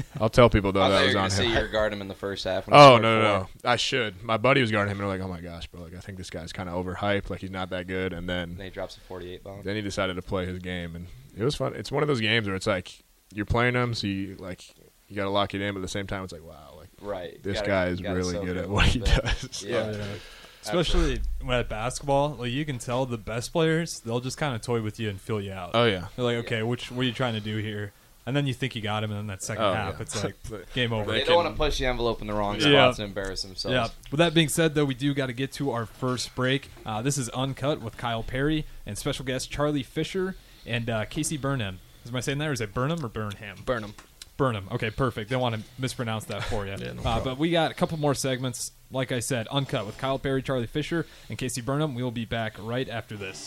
I'll 0.20 0.28
tell 0.28 0.48
people 0.50 0.72
though 0.72 0.82
I 0.82 0.88
that 0.88 0.94
thought 0.94 0.98
I 0.98 1.02
you 1.02 1.06
was 1.08 1.14
on 1.16 1.20
gonna 1.22 1.30
say 1.30 1.44
him. 1.46 1.52
you 1.54 1.60
were 1.60 1.68
guarding 1.68 1.98
him 1.98 2.02
in 2.02 2.08
the 2.08 2.14
first 2.14 2.44
half. 2.44 2.66
When 2.66 2.74
Oh 2.78 2.98
no, 2.98 3.20
no, 3.20 3.22
no! 3.22 3.48
I 3.64 3.76
should. 3.76 4.22
My 4.22 4.36
buddy 4.36 4.60
was 4.60 4.70
guarding 4.70 4.90
him, 4.92 5.00
and 5.00 5.08
they're 5.08 5.18
like, 5.18 5.24
"Oh 5.26 5.28
my 5.32 5.40
gosh, 5.40 5.66
bro! 5.68 5.82
Like, 5.82 5.94
I 5.94 6.00
think 6.00 6.18
this 6.18 6.30
guy's 6.30 6.52
kind 6.52 6.68
of 6.68 6.74
overhyped. 6.84 7.30
Like, 7.30 7.40
he's 7.40 7.50
not 7.50 7.70
that 7.70 7.86
good." 7.86 8.12
And 8.12 8.28
then 8.28 8.50
And 8.50 8.58
then 8.58 8.64
he 8.66 8.70
drops 8.70 8.96
a 8.96 9.00
48 9.00 9.44
bomb. 9.44 9.62
then 9.62 9.76
he 9.76 9.82
decided 9.82 10.14
to 10.16 10.22
play 10.22 10.46
his 10.46 10.58
game, 10.58 10.94
and 10.96 11.06
it 11.36 11.44
was 11.44 11.54
fun. 11.54 11.74
It's 11.74 11.90
one 11.92 12.02
of 12.02 12.08
those 12.08 12.20
games 12.20 12.46
where 12.46 12.56
it's 12.56 12.66
like 12.66 12.92
you're 13.34 13.46
playing 13.46 13.74
him, 13.74 13.94
so 13.94 14.06
you 14.06 14.36
like 14.38 14.62
you 15.08 15.16
got 15.16 15.24
to 15.24 15.30
lock 15.30 15.54
it 15.54 15.60
in, 15.62 15.72
but 15.74 15.78
at 15.78 15.82
the 15.82 15.88
same 15.88 16.06
time, 16.06 16.22
it's 16.24 16.32
like, 16.34 16.42
wow, 16.44 16.74
like 16.76 16.88
Right. 17.00 17.42
this 17.42 17.54
Gotta- 17.58 17.66
guy 17.68 17.86
is 17.86 18.02
really 18.02 18.44
good 18.44 18.56
at 18.58 18.68
what 18.68 18.84
he 18.86 18.98
little 19.00 19.22
bit. 19.22 19.24
does. 19.40 19.62
Yeah. 19.66 20.04
Especially 20.62 21.20
when 21.42 21.56
at 21.58 21.68
basketball, 21.68 22.30
like 22.38 22.50
you 22.50 22.64
can 22.66 22.78
tell 22.78 23.06
the 23.06 23.16
best 23.16 23.52
players, 23.52 24.00
they'll 24.00 24.20
just 24.20 24.36
kind 24.36 24.54
of 24.54 24.60
toy 24.60 24.82
with 24.82 24.98
you 25.00 25.08
and 25.08 25.18
fill 25.20 25.40
you 25.40 25.52
out. 25.52 25.70
Oh 25.74 25.84
yeah. 25.84 26.08
They're 26.16 26.24
like, 26.24 26.36
okay, 26.38 26.62
which 26.62 26.90
what 26.90 27.02
are 27.02 27.04
you 27.04 27.12
trying 27.12 27.34
to 27.34 27.40
do 27.40 27.56
here? 27.58 27.92
And 28.28 28.36
then 28.36 28.46
you 28.46 28.52
think 28.52 28.76
you 28.76 28.82
got 28.82 29.02
him, 29.02 29.10
and 29.10 29.18
then 29.20 29.26
that 29.28 29.42
second 29.42 29.64
Oh, 29.64 29.72
half, 29.72 29.94
yeah. 29.94 30.02
it's 30.02 30.22
like 30.50 30.72
game 30.74 30.92
over. 30.92 31.10
They 31.10 31.20
They 31.20 31.24
don't 31.24 31.36
want 31.36 31.48
to 31.48 31.56
push 31.56 31.78
the 31.78 31.86
envelope 31.86 32.20
in 32.20 32.26
the 32.26 32.34
wrong 32.34 32.56
Yeah. 32.60 32.68
spots 32.90 32.98
and 32.98 33.08
embarrass 33.08 33.40
themselves. 33.42 33.72
Yeah. 33.74 33.88
With 34.10 34.18
that 34.18 34.34
being 34.34 34.50
said, 34.50 34.74
though, 34.74 34.84
we 34.84 34.92
do 34.94 35.14
got 35.14 35.26
to 35.28 35.32
get 35.32 35.50
to 35.54 35.70
our 35.70 35.86
first 35.86 36.34
break. 36.34 36.70
Uh, 36.84 37.00
this 37.00 37.16
is 37.16 37.30
Unkut 37.30 37.80
with 37.80 37.96
Kyle 37.96 38.22
Perry 38.22 38.66
and 38.84 38.98
special 38.98 39.24
guest 39.24 39.50
Charlie 39.50 39.82
Fischer 39.82 40.36
and 40.66 40.90
uh, 40.90 41.06
Casey 41.06 41.38
Burnham. 41.38 41.78
Is 42.04 42.14
I 42.14 42.20
saying 42.20 42.36
that, 42.38 42.48
or 42.48 42.52
is 42.52 42.60
it 42.60 42.74
Burnham 42.74 43.02
or 43.04 43.08
Burnham? 43.08 43.62
Burnham. 43.64 43.94
Burnham. 44.36 44.68
Okay, 44.72 44.90
perfect. 44.90 45.30
Didn't 45.30 45.40
want 45.40 45.54
to 45.56 45.62
mispronounce 45.78 46.24
that 46.26 46.44
for 46.44 46.64
you. 46.66 46.72
Yeah, 46.78 46.92
no 46.92 47.02
uh, 47.02 47.24
but 47.24 47.38
we 47.38 47.50
got 47.50 47.70
a 47.70 47.74
couple 47.74 47.98
more 47.98 48.14
segments. 48.14 48.72
Like 48.90 49.10
I 49.10 49.20
said, 49.20 49.48
Unkut 49.48 49.84
with 49.84 49.98
Kyle 49.98 50.18
Perry, 50.18 50.42
Charlie 50.42 50.66
Fischer, 50.66 51.06
and 51.28 51.36
Casey 51.36 51.60
Burnham. 51.60 51.94
We 51.94 52.02
will 52.02 52.10
be 52.10 52.24
back 52.24 52.54
right 52.60 52.88
after 52.88 53.16
this. 53.16 53.46